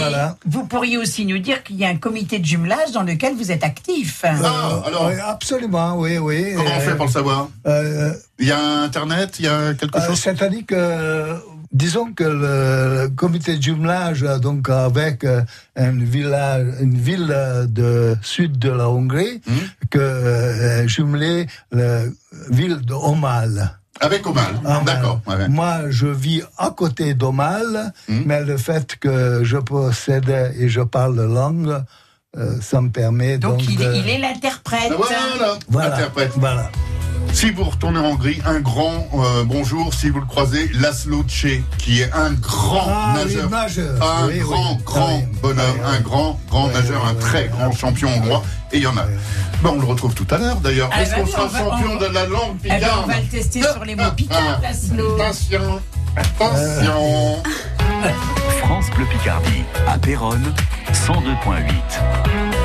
vous 0.46 0.64
pourriez 0.64 0.96
aussi 0.96 1.26
nous 1.26 1.36
dire 1.36 1.62
qu'il 1.62 1.76
y 1.76 1.84
a 1.84 1.88
un 1.88 1.96
comité 1.96 2.38
de 2.38 2.46
jumelage 2.46 2.92
dans 2.92 3.02
lequel 3.02 3.34
vous 3.34 3.52
êtes 3.52 3.62
actif. 3.62 4.24
Ah, 4.24 4.82
alors. 4.86 5.10
absolument, 5.26 5.98
oui, 5.98 6.16
oui. 6.16 6.54
Comment 6.56 6.70
on 6.74 6.80
fait 6.80 6.96
pour 6.96 7.06
le 7.06 7.12
savoir? 7.12 7.48
Euh, 7.66 8.14
Il 8.38 8.48
y 8.48 8.52
a 8.52 8.80
Internet, 8.80 9.38
il 9.38 9.44
y 9.44 9.48
a 9.48 9.74
quelque 9.74 9.98
euh, 9.98 10.06
chose? 10.06 10.18
C'est-à-dire 10.18 10.64
que 10.66 11.36
disons 11.72 12.12
que 12.12 12.24
le 12.24 13.08
comité 13.08 13.56
de 13.56 13.62
jumelage, 13.62 14.22
donc 14.40 14.68
avec 14.68 15.24
euh, 15.24 15.42
une, 15.76 16.04
village, 16.04 16.66
une 16.80 16.96
ville 16.96 17.34
de 17.68 18.16
sud 18.22 18.58
de 18.58 18.70
la 18.70 18.88
Hongrie, 18.88 19.40
mmh. 19.46 19.52
que 19.90 19.98
euh, 19.98 20.88
jumelé 20.88 21.46
la 21.70 22.02
ville 22.50 22.80
de 22.80 22.94
Omal. 22.94 23.78
Avec 24.00 24.26
Omal, 24.26 24.60
d'accord. 24.86 25.20
Moi, 25.48 25.90
je 25.90 26.06
vis 26.06 26.42
à 26.56 26.70
côté 26.70 27.14
d'Omal, 27.14 27.92
mmh. 28.08 28.20
mais 28.26 28.44
le 28.44 28.56
fait 28.56 28.96
que 28.96 29.42
je 29.42 29.56
possède 29.56 30.52
et 30.58 30.68
je 30.68 30.80
parle 30.80 31.16
la 31.16 31.26
langue, 31.26 31.82
euh, 32.38 32.60
ça 32.60 32.80
me 32.80 32.90
permet 32.90 33.38
donc. 33.38 33.58
Donc 33.58 33.68
il, 33.68 33.80
il 33.80 34.08
est 34.08 34.18
l'interprète. 34.18 34.92
Voilà, 34.96 35.58
voilà. 35.68 36.10
Voilà. 36.36 36.70
Si 37.32 37.50
vous 37.50 37.64
retournez 37.64 37.98
en 37.98 38.06
Hongrie, 38.06 38.40
un 38.46 38.60
grand 38.60 39.06
euh, 39.14 39.44
bonjour 39.44 39.92
si 39.92 40.08
vous 40.08 40.20
le 40.20 40.26
croisez, 40.26 40.70
Laszlo 40.74 41.22
Tché, 41.24 41.62
qui 41.76 42.00
est 42.00 42.12
un 42.12 42.32
grand 42.32 42.88
ah, 42.88 43.14
nageur, 43.16 43.50
un 44.02 44.28
grand, 44.38 44.74
grand 44.84 45.22
ah 45.22 45.38
bonheur, 45.42 45.74
un 45.84 46.00
grand, 46.00 46.40
grand 46.48 46.68
nageur, 46.68 47.04
un 47.06 47.14
très 47.14 47.48
grand 47.48 47.70
champion 47.72 48.08
hongrois. 48.08 48.42
Et 48.72 48.78
il 48.78 48.82
y 48.82 48.86
en 48.86 48.96
a. 48.96 49.06
Bon, 49.62 49.74
on 49.76 49.80
le 49.80 49.86
retrouve 49.86 50.14
tout 50.14 50.26
à 50.30 50.38
l'heure 50.38 50.56
d'ailleurs. 50.56 50.90
Ah, 50.92 51.02
Est-ce 51.02 51.14
qu'on 51.14 51.26
sera 51.26 51.48
champion 51.48 51.96
de 51.96 52.06
la 52.06 52.26
langue 52.26 52.56
eh 52.64 52.68
ben, 52.68 52.74
picarde 52.76 53.04
On 53.04 53.08
va 53.08 53.20
le 53.20 53.26
tester 53.26 53.62
sur 53.62 53.84
les 53.84 53.94
mots 53.94 54.12
picards, 54.16 54.60
Laszlo. 54.62 55.14
Attention, 55.14 55.80
attention. 56.16 57.42
France 58.78 58.90
Bleu 58.92 59.06
Picardie, 59.06 59.64
à 59.88 59.98
Péronne, 59.98 60.54
102.8. 60.92 62.57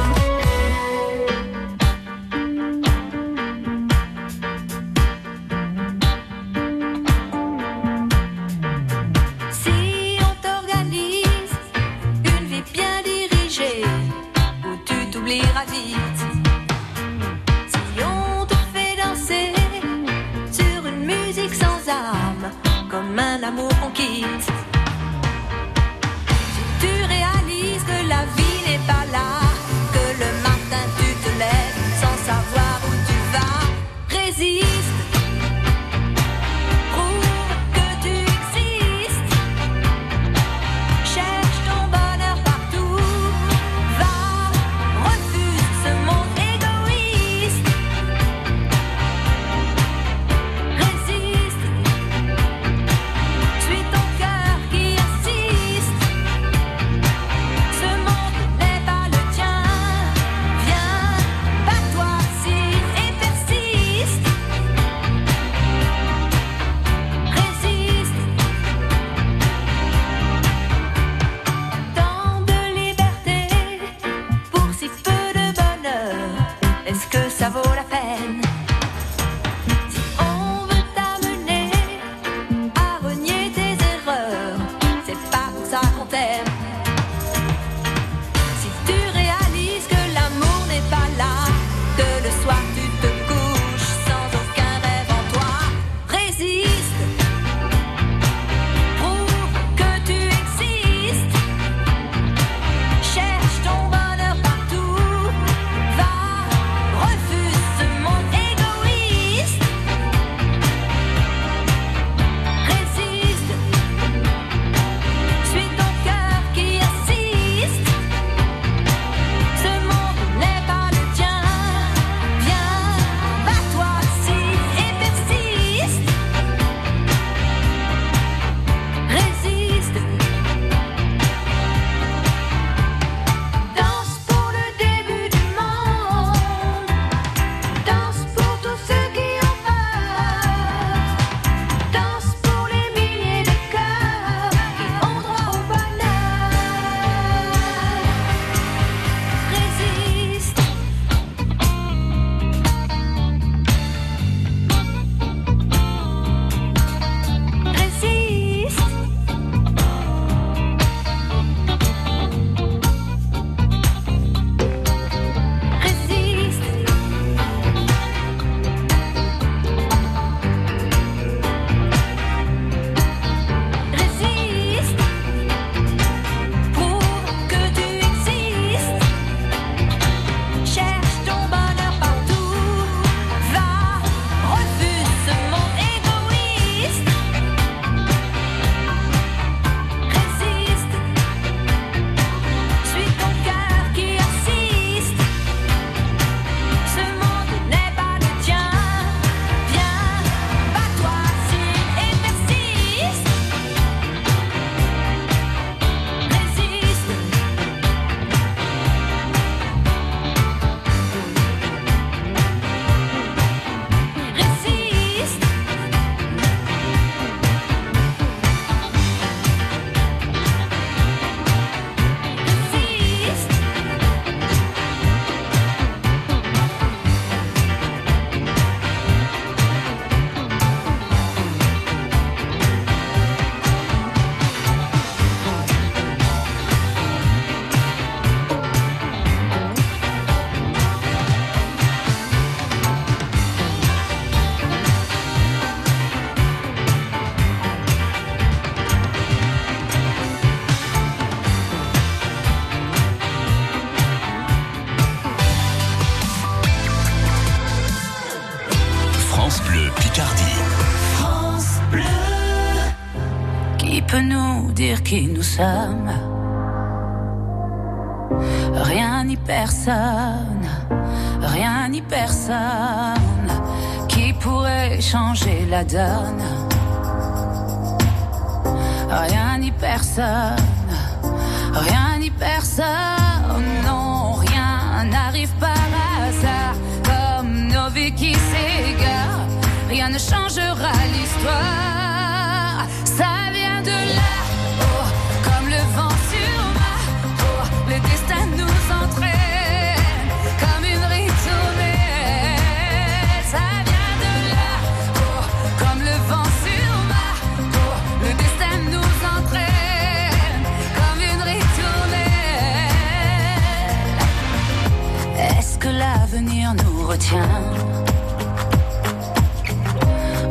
Non, 282.77 284.33
rien 284.33 285.03
n'arrive 285.05 285.51
par 285.59 285.69
hasard. 285.69 286.75
Comme 287.03 287.67
nos 287.67 287.89
vies 287.89 288.13
qui 288.13 288.33
s'égarent, 288.33 289.47
rien 289.89 290.09
ne 290.09 290.17
changera 290.17 290.91
l'histoire. 291.13 291.92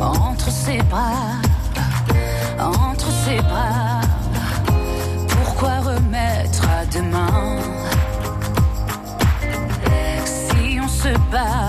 Entre 0.01 0.49
ses 0.49 0.79
bras, 0.83 1.41
entre 2.61 3.11
ses 3.25 3.41
bras, 3.41 4.01
pourquoi 5.29 5.81
remettre 5.81 6.63
à 6.69 6.87
demain? 6.87 7.59
Si 10.25 10.79
on 10.81 10.87
se 10.87 11.09
bat, 11.33 11.62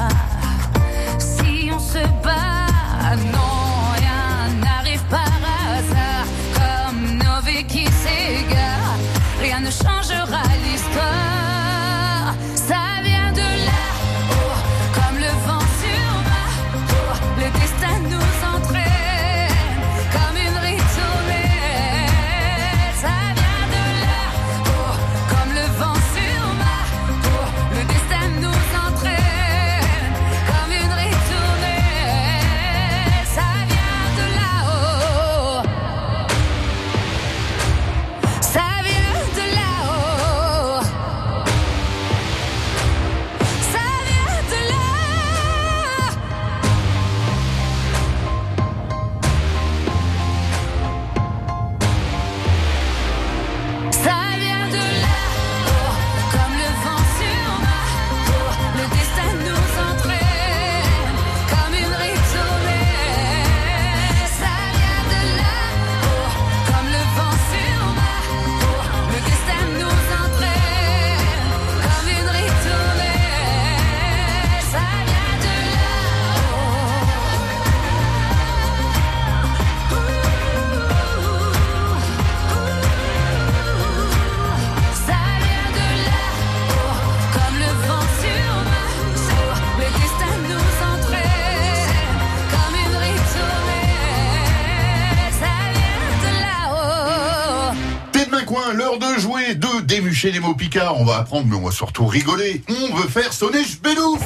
chez 100.24 100.32
les 100.32 100.40
mots 100.40 100.56
picards, 100.56 100.98
on 101.02 101.04
va 101.04 101.18
apprendre, 101.18 101.48
mais 101.50 101.56
on 101.58 101.66
va 101.66 101.72
surtout 101.72 102.08
rigoler. 102.08 102.64
On 102.70 102.96
veut 102.96 103.10
faire 103.10 103.34
sonner 103.34 103.62
Jbelouf 103.62 104.22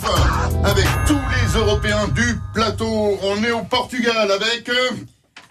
avec 0.63 0.85
tous 1.07 1.17
les 1.17 1.59
Européens 1.59 2.07
du 2.09 2.39
plateau. 2.53 3.17
On 3.23 3.43
est 3.43 3.49
au 3.49 3.63
Portugal 3.63 4.29
avec... 4.29 4.69
Euh, 4.69 4.91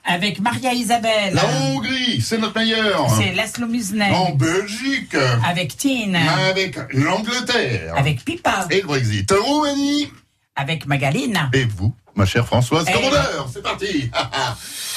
avec 0.05 0.39
Maria 0.39 0.73
Isabelle. 0.73 1.35
La 1.35 1.43
Hongrie, 1.49 2.21
c'est 2.21 2.39
notre 2.39 2.57
meilleur. 2.61 3.11
C'est 3.19 3.35
Laszlo 3.35 3.67
Musnet. 3.67 4.13
En 4.13 4.37
Belgique. 4.37 5.17
Avec 5.45 5.77
Tine. 5.77 6.15
Avec 6.15 6.79
l'Angleterre. 6.93 7.95
Avec 7.97 8.25
Pipa. 8.25 8.69
Et 8.71 8.83
le 8.83 8.87
Brexit. 8.87 9.29
Roumanie. 9.37 10.13
Avec 10.55 10.87
Magaline. 10.87 11.51
Et 11.55 11.65
vous, 11.65 11.93
ma 12.15 12.25
chère 12.25 12.47
Françoise 12.47 12.85
Commandeur. 12.85 13.51
C'est 13.53 13.65
parti. 13.65 14.13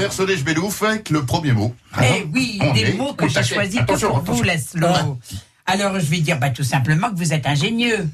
faire 0.00 0.12
sonner 0.12 0.36
Jbelouf 0.36 0.82
avec 0.82 1.10
le 1.10 1.24
premier 1.24 1.52
mot. 1.52 1.74
Eh 2.02 2.26
oui, 2.32 2.58
des 2.74 2.94
mots 2.94 3.12
que 3.12 3.28
j'ai 3.28 3.42
choisis 3.42 3.80
pour 3.82 4.20
vous, 4.20 4.42
Laszlo. 4.42 5.18
Alors, 5.66 6.00
je 6.00 6.06
vais 6.06 6.18
dire 6.18 6.38
bah, 6.38 6.50
tout 6.50 6.64
simplement 6.64 7.10
que 7.10 7.16
vous 7.16 7.32
êtes 7.32 7.46
ingénieux. 7.46 8.08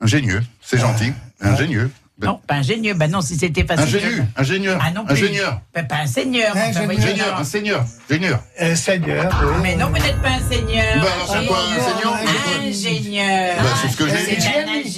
Ingénieux, 0.00 0.42
c'est 0.60 0.78
gentil. 0.78 1.12
Ingénieux. 1.40 1.90
Non, 2.22 2.40
pas 2.46 2.56
ingénieux. 2.56 2.94
Ben 2.94 3.10
non, 3.10 3.20
si 3.20 3.36
c'était 3.36 3.64
facile. 3.64 3.96
Ingénieux, 3.96 4.24
ingénieur. 4.36 4.80
Ah 4.80 4.92
non 4.92 5.04
Ingénieur. 5.08 5.60
Ben, 5.74 5.84
pas 5.84 5.96
un 5.96 6.06
seigneur. 6.06 6.56
Ingénieur, 6.56 7.38
un 7.38 7.44
seigneur. 7.44 7.84
Ingénieur. 8.08 8.40
Un 8.60 8.76
seigneur. 8.76 9.58
Mais 9.62 9.74
non, 9.74 9.88
vous 9.88 9.94
n'êtes 9.94 10.22
pas 10.22 10.28
un 10.28 10.48
seigneur. 10.48 10.94
Ben 10.94 11.00
alors 11.00 11.36
c'est 11.40 11.46
quoi 11.46 11.58
un 11.58 11.80
seigneur 11.80 12.14
Ingénieur. 12.62 13.43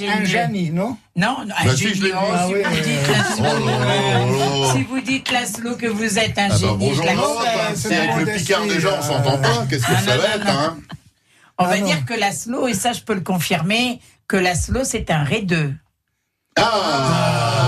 Un 0.09 0.23
génie, 0.25 0.71
non 0.71 0.97
Non, 1.15 1.37
un 1.39 1.69
ingénieur. 1.69 2.23
Si 2.47 2.53
vous 2.53 2.81
dites 2.81 3.07
Laszlo, 3.09 4.71
si 4.73 4.83
vous 4.83 5.01
dites 5.01 5.31
Laszlo 5.31 5.75
que 5.75 5.87
vous 5.87 6.19
êtes 6.19 6.37
un 6.37 6.55
génie. 6.55 6.77
Bonjour, 6.77 7.05
c'est 7.75 7.95
avec 7.95 8.25
le 8.25 8.33
picard 8.33 8.65
des 8.65 8.79
gens, 8.79 8.97
on 8.99 9.01
s'entend 9.01 9.37
pas. 9.37 9.65
Qu'est-ce 9.69 9.85
que 9.85 9.95
ça 10.05 10.17
va 10.17 10.35
être, 10.35 10.47
hein 10.47 10.77
On 11.57 11.65
va 11.65 11.79
dire 11.79 12.05
que 12.05 12.13
Laszlo, 12.13 12.67
et 12.67 12.73
ça 12.73 12.93
je 12.93 13.01
peux 13.01 13.15
le 13.15 13.21
confirmer, 13.21 13.99
que 14.27 14.37
Laszlo 14.37 14.83
c'est 14.83 15.11
un 15.11 15.23
raideux. 15.23 15.73
Ah, 16.59 17.66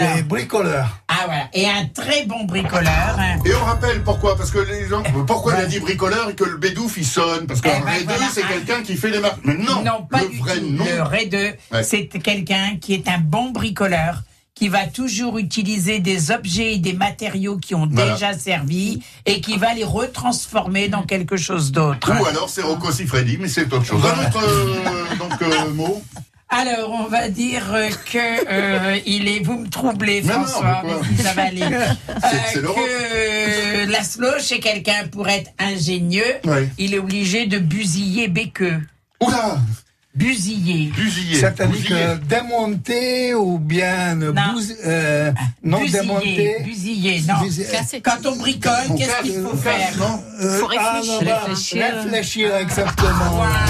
ah 0.00 0.22
bricoleur. 0.22 0.88
Ah 1.08 1.26
voilà, 1.26 1.48
et 1.52 1.68
un 1.68 1.86
très 1.86 2.24
bon 2.26 2.44
bricoleur. 2.44 3.16
Hein. 3.18 3.38
Et 3.44 3.54
on 3.54 3.64
rappelle 3.64 4.02
pourquoi 4.02 4.36
Parce 4.36 4.50
que 4.50 4.58
les 4.58 4.88
gens, 4.88 5.02
pourquoi 5.26 5.54
il 5.54 5.60
a 5.60 5.66
dit 5.66 5.80
bricoleur 5.80 6.30
et 6.30 6.34
que 6.34 6.44
le 6.44 6.56
bédouf 6.56 6.96
il 6.96 7.06
sonne? 7.06 7.46
Parce 7.46 7.60
qu'un 7.60 7.82
eh 8.00 8.04
ben 8.04 8.14
c'est 8.32 8.46
quelqu'un 8.46 8.82
qui 8.82 8.96
fait 8.96 9.10
les 9.10 9.20
marques. 9.20 9.40
Mais 9.44 9.54
non, 9.54 9.82
non 9.82 10.06
pas 10.10 10.22
le 10.22 10.38
vrai 10.38 10.60
nom. 10.60 10.84
Le 10.84 11.02
raideux, 11.02 11.54
c'est 11.82 12.06
quelqu'un 12.06 12.76
qui 12.80 12.94
est 12.94 13.08
un 13.08 13.18
bon 13.18 13.50
bricoleur 13.50 14.22
qui 14.54 14.68
va 14.68 14.86
toujours 14.86 15.38
utiliser 15.38 16.00
des 16.00 16.30
objets 16.30 16.74
et 16.74 16.78
des 16.78 16.92
matériaux 16.92 17.56
qui 17.56 17.74
ont 17.74 17.86
déjà 17.86 18.34
servi 18.34 19.02
et 19.24 19.40
qui 19.40 19.56
va 19.56 19.72
les 19.72 19.84
retransformer 19.84 20.88
dans 20.88 21.02
quelque 21.02 21.38
chose 21.38 21.72
d'autre. 21.72 22.12
Ou 22.20 22.26
alors 22.26 22.50
c'est 22.50 22.60
Rocco 22.60 22.92
Siffredi, 22.92 23.38
mais 23.40 23.48
c'est 23.48 23.72
autre 23.72 23.86
chose. 23.86 24.04
Un 24.04 24.26
autre 24.26 24.42
euh, 24.42 25.16
donc, 25.16 25.40
euh, 25.40 25.70
mot? 25.70 26.02
alors, 26.50 26.90
on 26.90 27.04
va 27.04 27.28
dire 27.28 27.62
que 28.12 28.18
euh, 28.18 28.98
il 29.06 29.28
est. 29.28 29.38
Vous 29.38 29.58
me 29.58 29.68
troublez, 29.68 30.20
François, 30.22 30.82
mais, 30.84 31.22
ça 31.22 31.32
va 31.32 31.42
aller. 31.44 31.62
Euh, 32.56 33.84
que 33.86 33.90
Laszlo, 33.90 34.28
chez 34.40 34.60
quelqu'un 34.60 35.06
pour 35.10 35.28
être 35.28 35.50
ingénieux, 35.58 36.40
il 36.78 36.94
est 36.94 36.98
obligé 36.98 37.46
de 37.46 37.58
busiller 37.58 38.28
Béqueux. 38.28 38.80
Oula 39.20 39.58
Busiller. 40.12 40.90
Busiller. 40.96 41.36
C'est-à-dire 41.36 41.86
que 41.88 42.16
démonter 42.24 43.32
ou 43.34 43.58
bien 43.60 44.16
non, 44.16 44.34
euh, 44.84 45.30
non 45.62 45.78
busiller, 45.78 46.00
démonter. 46.00 46.56
Busiller, 46.64 47.22
non. 47.28 47.34
Quand 48.02 48.26
on 48.26 48.36
bricole, 48.36 48.72
qu'est-ce 48.98 49.22
qu'il 49.22 49.40
faut 49.40 49.56
faire 49.56 49.92
Il 49.92 50.48
faut 50.58 50.66
réfléchir. 50.66 51.20
Ah, 51.28 51.46
réfléchir. 51.46 51.84
réfléchir, 52.02 52.56
exactement. 52.56 53.30
Voilà, 53.34 53.66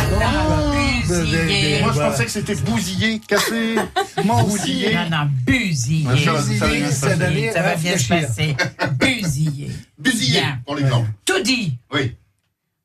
busiller. 1.06 1.82
Moi, 1.82 1.92
je 1.92 1.98
pensais 1.98 2.24
que 2.24 2.30
c'était 2.30 2.54
bousiller, 2.54 3.20
casser. 3.20 3.74
bousiller. 4.24 4.94
Non, 4.94 5.10
non, 5.10 5.30
busiller. 5.44 6.90
Ça 6.90 7.62
va 7.62 7.74
bien 7.76 7.98
se 7.98 8.08
passer. 8.08 8.56
Busiller. 8.98 9.70
Busiller, 9.98 10.42
pour 10.64 10.74
l'exemple. 10.74 11.10
Tout 11.26 11.42
dit. 11.42 11.76
Oui. 11.92 12.16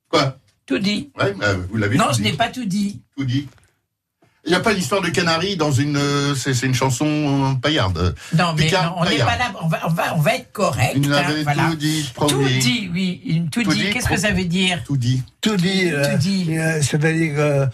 Quoi? 0.10 0.38
Tout 0.66 0.80
dit. 0.80 1.12
Ouais, 1.20 1.34
bah, 1.34 1.54
vous 1.70 1.78
l'avez 1.78 1.98
Non, 1.98 2.06
je 2.16 2.22
n'ai 2.22 2.34
pas 2.34 2.50
tout 2.50 2.66
dit. 2.66 3.02
Tout 3.18 3.26
dit. 3.26 3.48
Il 4.48 4.50
n'y 4.50 4.56
a 4.56 4.60
pas 4.60 4.76
d'histoire 4.76 5.02
de 5.02 5.10
canari 5.10 5.58
dans 5.58 5.72
une. 5.72 5.98
Euh, 5.98 6.36
c'est 6.36 6.62
une 6.62 6.76
chanson 6.76 7.08
euh, 7.08 7.56
paillarde. 7.56 8.14
Non, 8.38 8.54
mais 8.56 8.72
on 8.96 9.04
n'est 9.04 9.18
pas 9.18 9.38
là. 9.38 9.52
On 9.60 9.68
va, 9.68 9.80
on 9.86 9.90
va, 9.90 10.16
on 10.16 10.22
va 10.22 10.36
être 10.36 10.52
correct. 10.52 10.94
Il 10.96 11.12
hein, 11.12 11.24
voilà. 11.44 11.70
tout 11.72 11.76
dit, 11.76 12.14
Tout 12.16 12.44
dit, 12.44 12.90
oui. 12.94 13.44
Tout, 13.52 13.64
tout 13.64 13.72
dit. 13.72 13.90
Qu'est-ce 13.90 14.08
que 14.08 14.18
ça 14.18 14.32
veut 14.32 14.46
dire? 14.46 14.84
Tout 14.86 14.98
dit. 14.98 15.24
Tout 15.42 15.58
dit. 15.58 15.90
Euh, 15.92 16.12
tout 16.12 16.18
dit. 16.20 16.46
Euh, 16.52 16.80
C'est-à-dire. 16.80 17.34
Euh, 17.38 17.66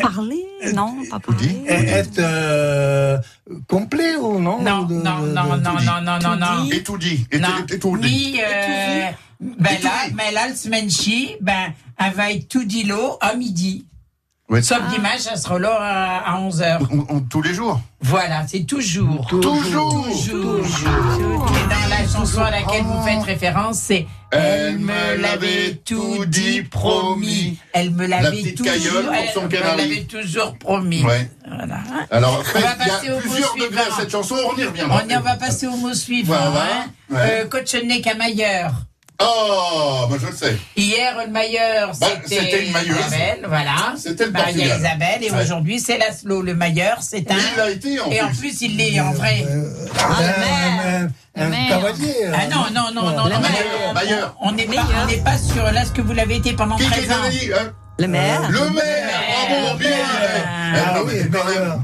parler? 0.00 0.42
Non, 0.72 0.96
pas 1.10 1.18
parler. 1.18 1.62
Être 1.66 3.20
complet 3.66 4.16
ou 4.16 4.40
non 4.40 4.62
Non, 4.62 4.88
non, 4.88 5.18
non, 5.18 5.56
non, 5.56 5.56
non, 5.58 6.00
non, 6.00 6.18
non, 6.18 6.36
non. 6.36 6.70
Et 6.70 6.82
tout 6.82 6.96
dit. 6.96 7.26
Et, 7.30 7.40
tout 7.78 7.98
dit. 7.98 8.40
Ben 9.40 9.78
là, 9.82 9.90
mais 10.14 10.32
là, 10.32 10.48
le 10.48 10.54
semaine 10.54 10.88
ben, 11.40 11.72
elle 11.96 12.12
va 12.12 12.32
être 12.32 12.48
tout 12.48 12.64
dit 12.64 12.82
l'eau 12.82 13.18
à 13.20 13.34
midi. 13.34 13.86
Sauf 14.62 14.80
dimanche, 14.88 15.18
ça 15.18 15.36
sera 15.36 15.58
là 15.58 16.22
à, 16.24 16.40
11h. 16.40 17.28
tous 17.28 17.42
les 17.42 17.52
jours 17.52 17.80
Voilà, 18.00 18.46
c'est 18.48 18.64
toujours. 18.64 19.26
Toujours. 19.26 20.06
Toujours. 20.06 20.66
Et 21.54 21.68
dans 21.68 21.88
la 21.90 22.08
chanson 22.10 22.40
à 22.40 22.50
laquelle 22.50 22.82
vous 22.82 23.02
faites 23.02 23.22
référence, 23.22 23.78
c'est 23.78 24.06
Elle 24.30 24.78
me 24.78 25.16
l'avait 25.20 25.74
tout 25.84 26.24
dit, 26.24 26.62
promis. 26.62 27.58
Elle 27.74 27.90
me 27.90 28.06
l'avait 28.06 28.54
toujours, 28.54 29.12
elle 29.12 29.42
me 29.44 29.76
l'avait 29.76 30.04
toujours 30.04 30.56
promis. 30.58 31.04
Ouais. 31.04 31.30
Voilà. 31.46 31.80
Alors 32.10 32.38
après, 32.40 32.60
il 32.60 33.06
y 33.06 33.10
a 33.10 33.20
plusieurs 33.20 33.54
degrés 33.54 33.82
à 33.82 33.94
cette 34.00 34.10
chanson, 34.10 34.34
on 34.50 34.56
y 34.58 34.64
reviendra. 34.64 35.02
On, 35.04 35.08
y, 35.08 35.22
va 35.22 35.34
passer 35.36 35.66
au 35.66 35.76
mot 35.76 35.92
suivant. 35.92 36.34
Voilà. 36.34 36.84
Hein. 36.84 36.86
Ouais. 37.10 37.46
Euh, 37.52 38.00
Camailleur. 38.00 38.72
Oh, 39.20 40.06
moi 40.08 40.16
je 40.20 40.26
le 40.26 40.32
sais. 40.32 40.56
Hier, 40.76 41.16
le 41.24 41.32
Mailleur, 41.32 41.90
bah, 42.00 42.06
c'était 42.24 42.66
Isabelle, 42.66 43.44
voilà. 43.48 43.94
C'était 43.96 44.26
le 44.26 44.30
Maria 44.30 44.76
Isabelle, 44.76 45.22
et 45.22 45.30
aujourd'hui, 45.32 45.80
c'est 45.80 45.98
Laszlo. 45.98 46.40
Le 46.40 46.54
Mailleur, 46.54 46.98
c'est 47.02 47.28
un. 47.30 47.36
Il 47.36 47.56
l'a 47.56 47.70
été 47.70 48.00
en 48.00 48.10
Et 48.10 48.20
en 48.20 48.32
plus, 48.32 48.60
il 48.60 48.76
l'est 48.76 49.00
en 49.00 49.12
vrai. 49.12 49.44
ah, 49.98 50.18
le 51.36 51.48
maire. 51.48 51.66
Un 51.66 51.68
cavalier. 51.68 52.14
Ah 52.32 52.46
non, 52.46 52.66
non, 52.72 52.92
non, 52.94 53.10
non. 53.10 53.24
Le 53.24 53.92
Mailleur. 53.92 54.36
On 54.40 54.52
n'est 54.52 54.66
pas, 54.66 54.84
pas 55.24 55.38
sur 55.38 55.64
là 55.64 55.84
ce 55.84 55.90
que 55.90 56.00
vous 56.00 56.12
l'avez 56.12 56.36
été 56.36 56.52
pendant 56.52 56.76
13 56.76 57.10
ans. 57.10 57.14
Hein 57.56 57.72
le 58.00 58.06
maire. 58.06 58.48
Le 58.48 58.70
maire, 58.70 59.10
bravo, 59.48 59.78
bien. 59.78 59.90
Ah, 60.74 61.02
oui, 61.04 61.14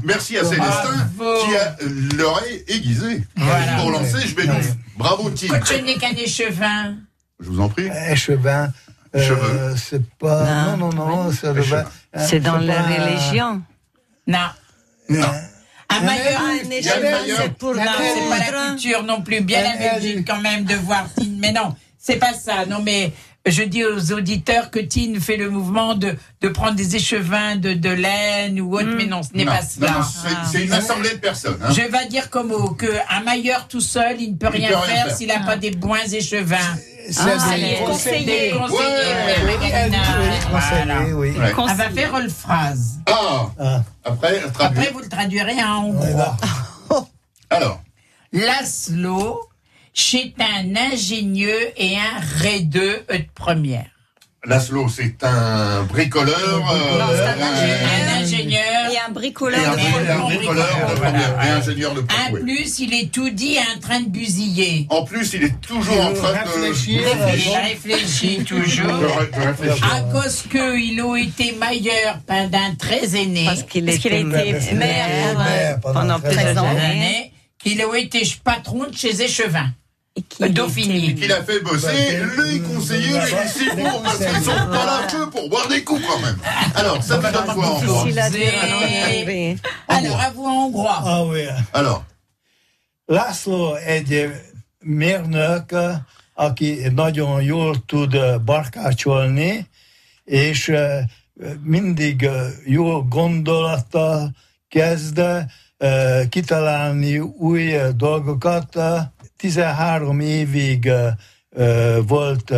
merci 0.03 0.37
à 0.37 0.45
Célestin 0.45 1.09
qui 1.17 1.55
a 1.57 1.75
l'oreille 2.15 2.63
aiguisée. 2.69 3.23
Voilà. 3.35 3.75
Pour 3.81 3.91
lancer, 3.91 4.25
je 4.25 4.35
vais 4.35 4.45
nous. 4.45 4.53
Bravo, 4.95 5.29
Tim. 5.31 5.59
Tu 5.59 5.81
n'es 5.81 5.95
qu'un 5.95 6.15
échevin. 6.15 6.95
Je 7.39 7.49
vous 7.49 7.59
en 7.59 7.69
prie. 7.69 7.89
Échevin. 8.09 8.71
Euh, 9.15 9.75
c'est 9.77 10.05
pas. 10.17 10.75
Non, 10.75 10.91
non, 10.91 10.93
non, 10.93 11.31
c'est 11.31 12.39
dans 12.39 12.57
la 12.57 12.81
religion. 12.81 13.61
Non. 14.27 14.49
Non. 15.09 15.27
Un 15.87 16.01
maillot, 16.01 16.81
c'est 17.37 17.53
pour 17.57 17.73
la 17.73 17.85
c'est 17.85 18.29
pas 18.29 18.39
la 18.39 18.69
culture 18.69 19.03
non 19.03 19.21
plus. 19.21 19.41
Bien 19.41 19.61
la 19.63 19.77
Belgique 19.77 20.25
quand 20.27 20.41
même 20.41 20.65
de 20.65 20.75
voir. 20.75 21.07
Mais 21.39 21.51
non, 21.51 21.75
c'est 21.97 22.17
pas 22.17 22.33
ça. 22.33 22.65
Non, 22.65 22.81
mais 22.81 23.13
je 23.45 23.61
dis 23.63 23.85
aux 23.85 24.11
auditeurs 24.11 24.71
que 24.71 24.79
Tine 24.79 25.21
fait 25.21 25.37
le 25.37 25.49
mouvement 25.51 25.93
de, 25.93 26.15
de 26.41 26.49
prendre 26.49 26.75
des 26.75 26.95
échevins 26.95 27.55
de, 27.55 27.73
de 27.73 27.89
laine 27.89 28.59
ou 28.59 28.73
autre, 28.73 28.85
hmm. 28.85 28.95
mais 28.97 29.05
non, 29.05 29.21
ce 29.21 29.37
n'est 29.37 29.45
pas 29.45 29.61
cela. 29.61 30.01
C'est 30.51 30.63
une 30.63 30.73
assemblée 30.73 31.11
de 31.11 31.19
personnes. 31.19 31.59
Hein. 31.63 31.71
Je 31.71 31.81
vais 31.81 32.07
dire 32.07 32.31
comme 32.31 32.47
mot 32.47 32.71
qu'un 32.71 33.21
mailleur 33.23 33.67
tout 33.67 33.81
seul, 33.81 34.19
il 34.19 34.33
ne 34.33 34.37
peut, 34.37 34.47
rien, 34.47 34.79
faire 34.81 35.15
s'il 35.15 35.27
n'a 35.27 35.41
pas 35.41 35.57
des 35.57 35.71
bons 35.71 35.95
échevins. 36.11 36.75
C'est 37.09 37.21
ah, 37.21 37.55
des 37.55 37.75
conseillers. 37.85 38.53
On 41.57 41.65
va 41.65 41.89
faire 41.89 42.17
une 42.17 42.29
phrase. 42.29 42.99
Ah, 43.07 43.49
ah. 43.59 43.83
Après, 44.03 44.41
Après, 44.59 44.91
vous 44.91 44.99
le 44.99 45.09
traduirez 45.09 45.63
en 45.63 45.85
hongrois. 45.85 46.37
Alors. 47.49 47.81
Laszlo 48.31 49.49
c'est 49.97 50.33
un 50.39 50.75
ingénieux 50.75 51.71
et 51.77 51.95
un 51.97 52.19
raideux 52.41 53.05
de 53.09 53.23
première. 53.33 53.85
Laszlo, 54.43 54.89
c'est 54.89 55.23
un 55.23 55.83
bricoleur. 55.83 56.35
Euh, 56.35 57.01
un, 57.01 58.21
ingénieur. 58.21 58.61
Et 59.05 59.09
un 59.09 59.11
bricoleur. 59.11 59.59
Et 59.59 60.09
un, 60.09 60.19
bricoleur, 60.19 60.89
de 60.89 60.95
première. 60.95 61.45
Et 61.45 61.49
ingénieur 61.49 61.93
de 61.93 62.01
première. 62.01 62.29
En 62.29 62.43
plus, 62.43 62.79
il 62.79 62.93
est 62.93 63.11
tout 63.11 63.29
dit 63.29 63.57
en 63.59 63.79
train 63.79 64.01
de 64.01 64.09
busiller. 64.09 64.87
En 64.89 65.03
plus, 65.03 65.33
il 65.33 65.43
est 65.43 65.61
toujours 65.61 65.99
en 65.99 66.13
train 66.13 66.31
de 66.31 66.65
réfléchir. 66.65 67.01
Il 67.35 67.55
réfléchit 67.55 68.43
toujours. 68.43 69.01
À 69.91 70.01
cause 70.11 70.43
qu'il 70.49 70.99
a 70.99 71.15
été 71.17 71.53
meilleur 71.53 72.19
pendant 72.25 72.75
très 72.77 73.15
aîné. 73.15 73.45
Parce 73.45 73.63
qu'il 73.63 73.89
a 73.89 73.93
été 73.93 74.23
maire 74.73 75.79
pendant 75.81 76.19
plusieurs 76.19 76.57
années. 76.57 77.31
Qu'il 77.59 77.81
a 77.81 77.97
été 77.97 78.21
patron 78.43 78.85
de 78.89 78.95
chez 78.95 79.21
Échevin. 79.21 79.69
Dauphiny. 80.39 81.15
Qu'il 81.15 81.31
a 81.31 81.43
fait 81.43 81.59
bosser 81.59 82.19
les 82.43 82.61
conseillers 82.61 83.19
municipaux 83.19 83.99
parce 84.03 84.17
qu'ils 84.17 84.43
sont 84.43 84.67
pas 84.71 84.85
là 84.85 85.07
que 85.11 85.29
pour 85.29 85.49
boire 85.49 85.67
des 85.67 85.83
coups 85.83 86.01
quand 86.07 86.19
même. 86.19 86.37
Alors, 86.73 87.03
ça 87.03 87.17
va 87.17 87.31
donne 87.31 87.53
quoi 87.53 87.67
en 87.67 87.75
hongrois 87.75 88.05
Alors, 89.87 90.19
à 90.19 90.29
vous 90.31 90.45
en 90.45 90.65
hongrois. 90.65 91.01
Ah 91.05 91.23
oui. 91.25 91.47
Alors. 91.73 92.05
László 93.07 93.75
egy 93.75 94.31
mérnök, 94.79 95.75
aki 96.33 96.77
nagyon 96.93 97.41
jól 97.41 97.85
tud 97.85 98.41
barkácsolni, 98.41 99.69
és 100.23 100.71
mindig 101.61 102.29
jó 102.65 103.03
gondolattal 103.03 104.31
kezd 104.67 105.21
kitalálni 106.29 107.19
új 107.19 107.73
dolgokat, 107.95 108.79
13 109.37 110.19
évig 110.19 110.91
volt 112.07 112.53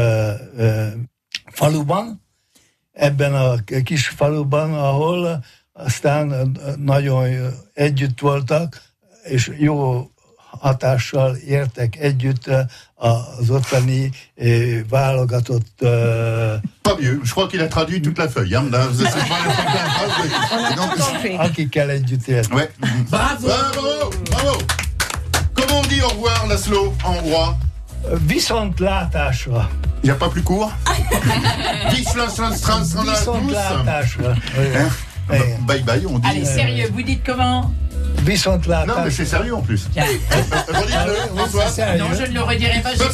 faluban, 1.52 2.22
ebben 2.94 3.34
a 3.34 3.56
kis 3.84 4.08
faluban, 4.08 4.74
ahol 4.74 5.46
aztán 5.74 6.58
nagyon 6.78 7.28
együtt 7.74 8.20
voltak, 8.20 8.82
és 9.24 9.52
jó 9.58 10.08
hatással 10.60 11.36
értek 11.36 11.96
együtt 11.96 12.50
az 12.96 13.50
ottani 13.50 14.12
válogatott. 14.90 15.78
Pas 16.82 16.98
mieux, 17.00 17.20
je 17.24 17.32
crois 17.32 17.48
qu'il 17.50 17.62
a 17.62 17.68
traduit 17.68 18.02
toute 18.02 18.24
la 18.24 18.30
feuille. 18.30 18.58
Hein. 18.58 18.72
Akikkel 21.38 21.90
együtt 21.90 22.28
élt. 22.28 22.54
Ouais. 22.54 22.70
Bravo! 23.10 23.48
Bravo! 23.48 24.10
Bravo! 24.24 24.56
Comment 25.68 25.82
on 25.82 25.88
dit 25.88 26.02
au 26.02 26.08
revoir, 26.08 26.48
Laszlo, 26.48 26.96
en 27.04 27.16
hongrois 27.16 27.58
Viszontlátásra. 28.14 29.70
Il 30.04 30.08
n'y 30.08 30.12
a 30.12 30.16
pas 30.16 30.30
plus 30.30 30.44
court 30.44 30.72
Viszontlátásra. 31.92 34.36
Bye 35.68 35.84
bye, 35.84 36.06
on 36.08 36.20
dit. 36.20 36.30
Allez, 36.30 36.46
sérieux, 36.46 36.90
vous 36.94 37.02
dites 37.02 37.26
comment? 37.26 37.74
Viszontlátásra. 38.20 38.96
Non, 38.96 39.02
mais 39.04 39.12
c'est 39.12 39.26
sérieux 39.26 39.56
en 39.56 39.62
plus. 39.62 39.90
Non, 39.98 40.04
je 42.14 42.24
ne 42.24 42.34
le 42.34 42.42
redirai 42.42 42.80
pas. 42.82 42.94
Je 42.94 43.04
ne 43.04 43.10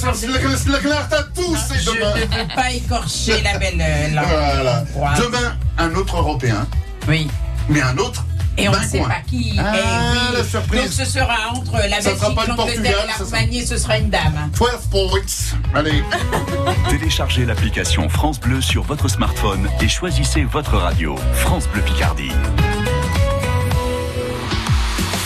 veux 2.37 2.47
pas 2.55 2.71
écorcher 2.71 3.41
la 3.41 3.57
belle 3.57 3.81
euh, 3.81 4.09
langue. 4.13 4.85
Voilà. 4.93 5.17
Demain, 5.17 5.57
un 5.77 5.95
autre 5.95 6.17
Européen. 6.17 6.67
Oui. 7.07 7.27
Mais 7.69 7.81
un 7.81 7.97
autre 7.97 8.25
et 8.57 8.69
on 8.69 8.71
ne 8.71 8.85
sait 8.85 8.99
pas 8.99 9.21
qui. 9.27 9.57
Ah, 9.59 9.73
eh 9.75 10.37
la 10.37 10.43
surprise. 10.43 10.81
Donc 10.81 10.91
ce 10.91 11.05
sera 11.05 11.49
entre 11.51 11.73
la 11.73 11.99
Belgique, 11.99 12.47
l'Angleterre 12.47 13.03
et 13.03 13.07
la 13.07 13.25
Roumanie, 13.25 13.65
ce 13.65 13.77
sera 13.77 13.97
une 13.97 14.09
dame. 14.09 14.51
12 14.57 14.69
points. 14.91 15.53
Allez. 15.73 16.03
Téléchargez 16.89 17.45
l'application 17.45 18.09
France 18.09 18.39
Bleu 18.39 18.61
sur 18.61 18.83
votre 18.83 19.07
smartphone 19.07 19.69
et 19.81 19.87
choisissez 19.87 20.43
votre 20.43 20.77
radio. 20.77 21.15
France 21.33 21.67
Bleu 21.67 21.81
Picardie. 21.81 22.31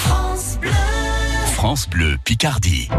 France 0.02 0.58
Bleu. 0.62 0.72
France 1.54 1.90
Bleu 1.90 2.18
Picardie. 2.24 2.90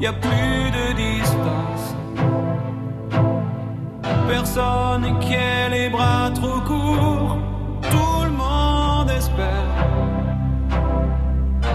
Y 0.00 0.06
a 0.06 0.12
plus 0.12 0.70
de 0.78 0.92
distance. 0.94 1.96
Personne 4.28 5.18
qui 5.20 5.34
ait 5.34 5.68
les 5.70 5.88
bras 5.90 6.30
trop 6.34 6.60
courts, 6.60 7.38
tout 7.90 8.24
le 8.24 8.30
monde 8.30 9.10
espère. 9.10 9.74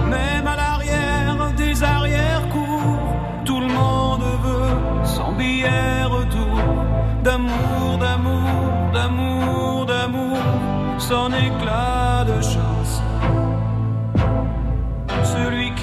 Même 0.10 0.48
à 0.48 0.56
l'arrière 0.56 1.52
des 1.58 1.84
arrières-cours, 1.84 3.16
tout 3.46 3.60
le 3.60 3.68
monde 3.68 4.24
veut 4.44 5.06
son 5.06 5.34
billet 5.34 6.04
retour. 6.06 6.60
D'amour, 7.24 7.98
d'amour, 8.00 8.92
d'amour, 8.94 9.86
d'amour, 9.86 10.38
son 10.98 11.28
éclat 11.28 12.26
de 12.26 12.42
chance. 12.42 13.02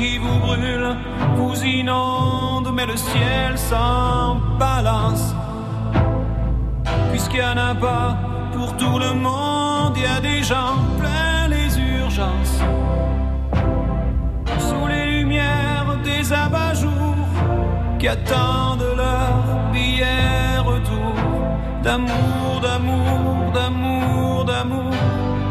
Qui 0.01 0.17
vous 0.17 0.39
brûle 0.39 0.97
vous 1.37 1.63
inonde, 1.63 2.71
mais 2.73 2.87
le 2.87 2.97
ciel 2.97 3.59
s'en 3.59 4.37
balance. 4.59 5.35
Puisqu'il 7.11 7.41
n'y 7.41 7.45
en 7.45 7.59
a 7.59 7.75
pas 7.75 8.17
pour 8.55 8.75
tout 8.79 8.99
le 8.99 9.13
monde, 9.13 9.93
il 9.97 10.03
y 10.03 10.07
a 10.07 10.21
des 10.21 10.43
gens 10.43 10.77
plein 10.99 11.49
les 11.49 11.79
urgences. 11.79 12.63
Sous 14.59 14.87
les 14.87 15.19
lumières 15.19 15.99
des 16.03 16.33
abat-jours 16.33 17.29
qui 17.99 18.09
attendent 18.09 18.95
l'heure 18.97 19.51
d'amour, 21.83 22.61
d'amour, 22.63 23.53
d'amour, 23.53 24.45
d'amour, 24.45 24.95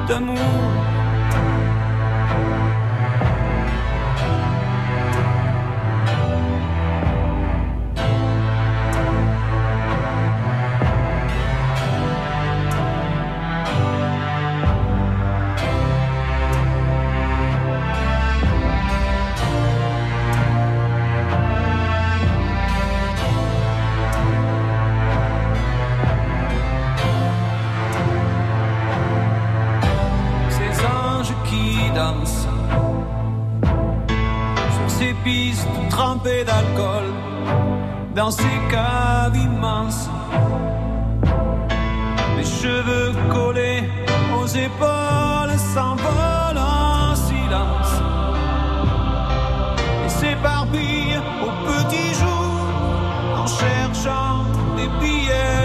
d'amour. 0.07 0.88
D'alcool 36.45 37.05
dans 38.15 38.31
ces 38.31 38.57
caves 38.69 39.35
immenses. 39.35 40.09
Les 42.37 42.45
cheveux 42.45 43.13
collés 43.31 43.83
aux 44.39 44.47
épaules 44.47 45.57
s'envolent 45.73 46.57
en 46.57 47.15
silence 47.15 47.93
et 50.05 50.09
s'éparpillent 50.09 51.21
au 51.41 51.51
petit 51.67 52.13
jour 52.13 53.41
en 53.41 53.47
cherchant 53.47 54.45
des 54.77 54.87
billets 54.99 55.58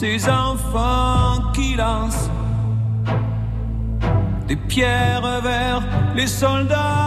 ces 0.00 0.28
enfants 0.28 1.50
qui 1.52 1.74
lancent 1.74 2.30
des 4.46 4.54
pierres 4.54 5.40
vers 5.42 5.82
les 6.14 6.28
soldats, 6.28 6.97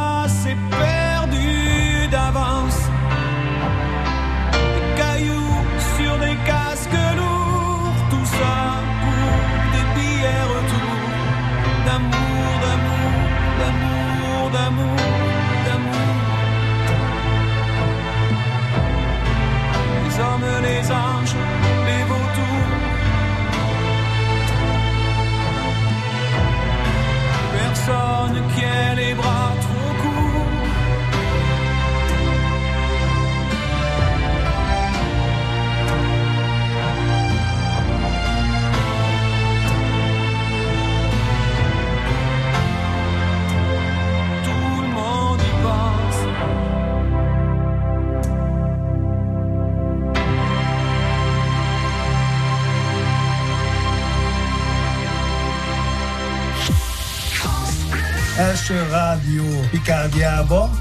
S 58.71 58.73
Radio 58.89 59.43
Picardie 59.69 60.23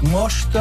most 0.03 0.57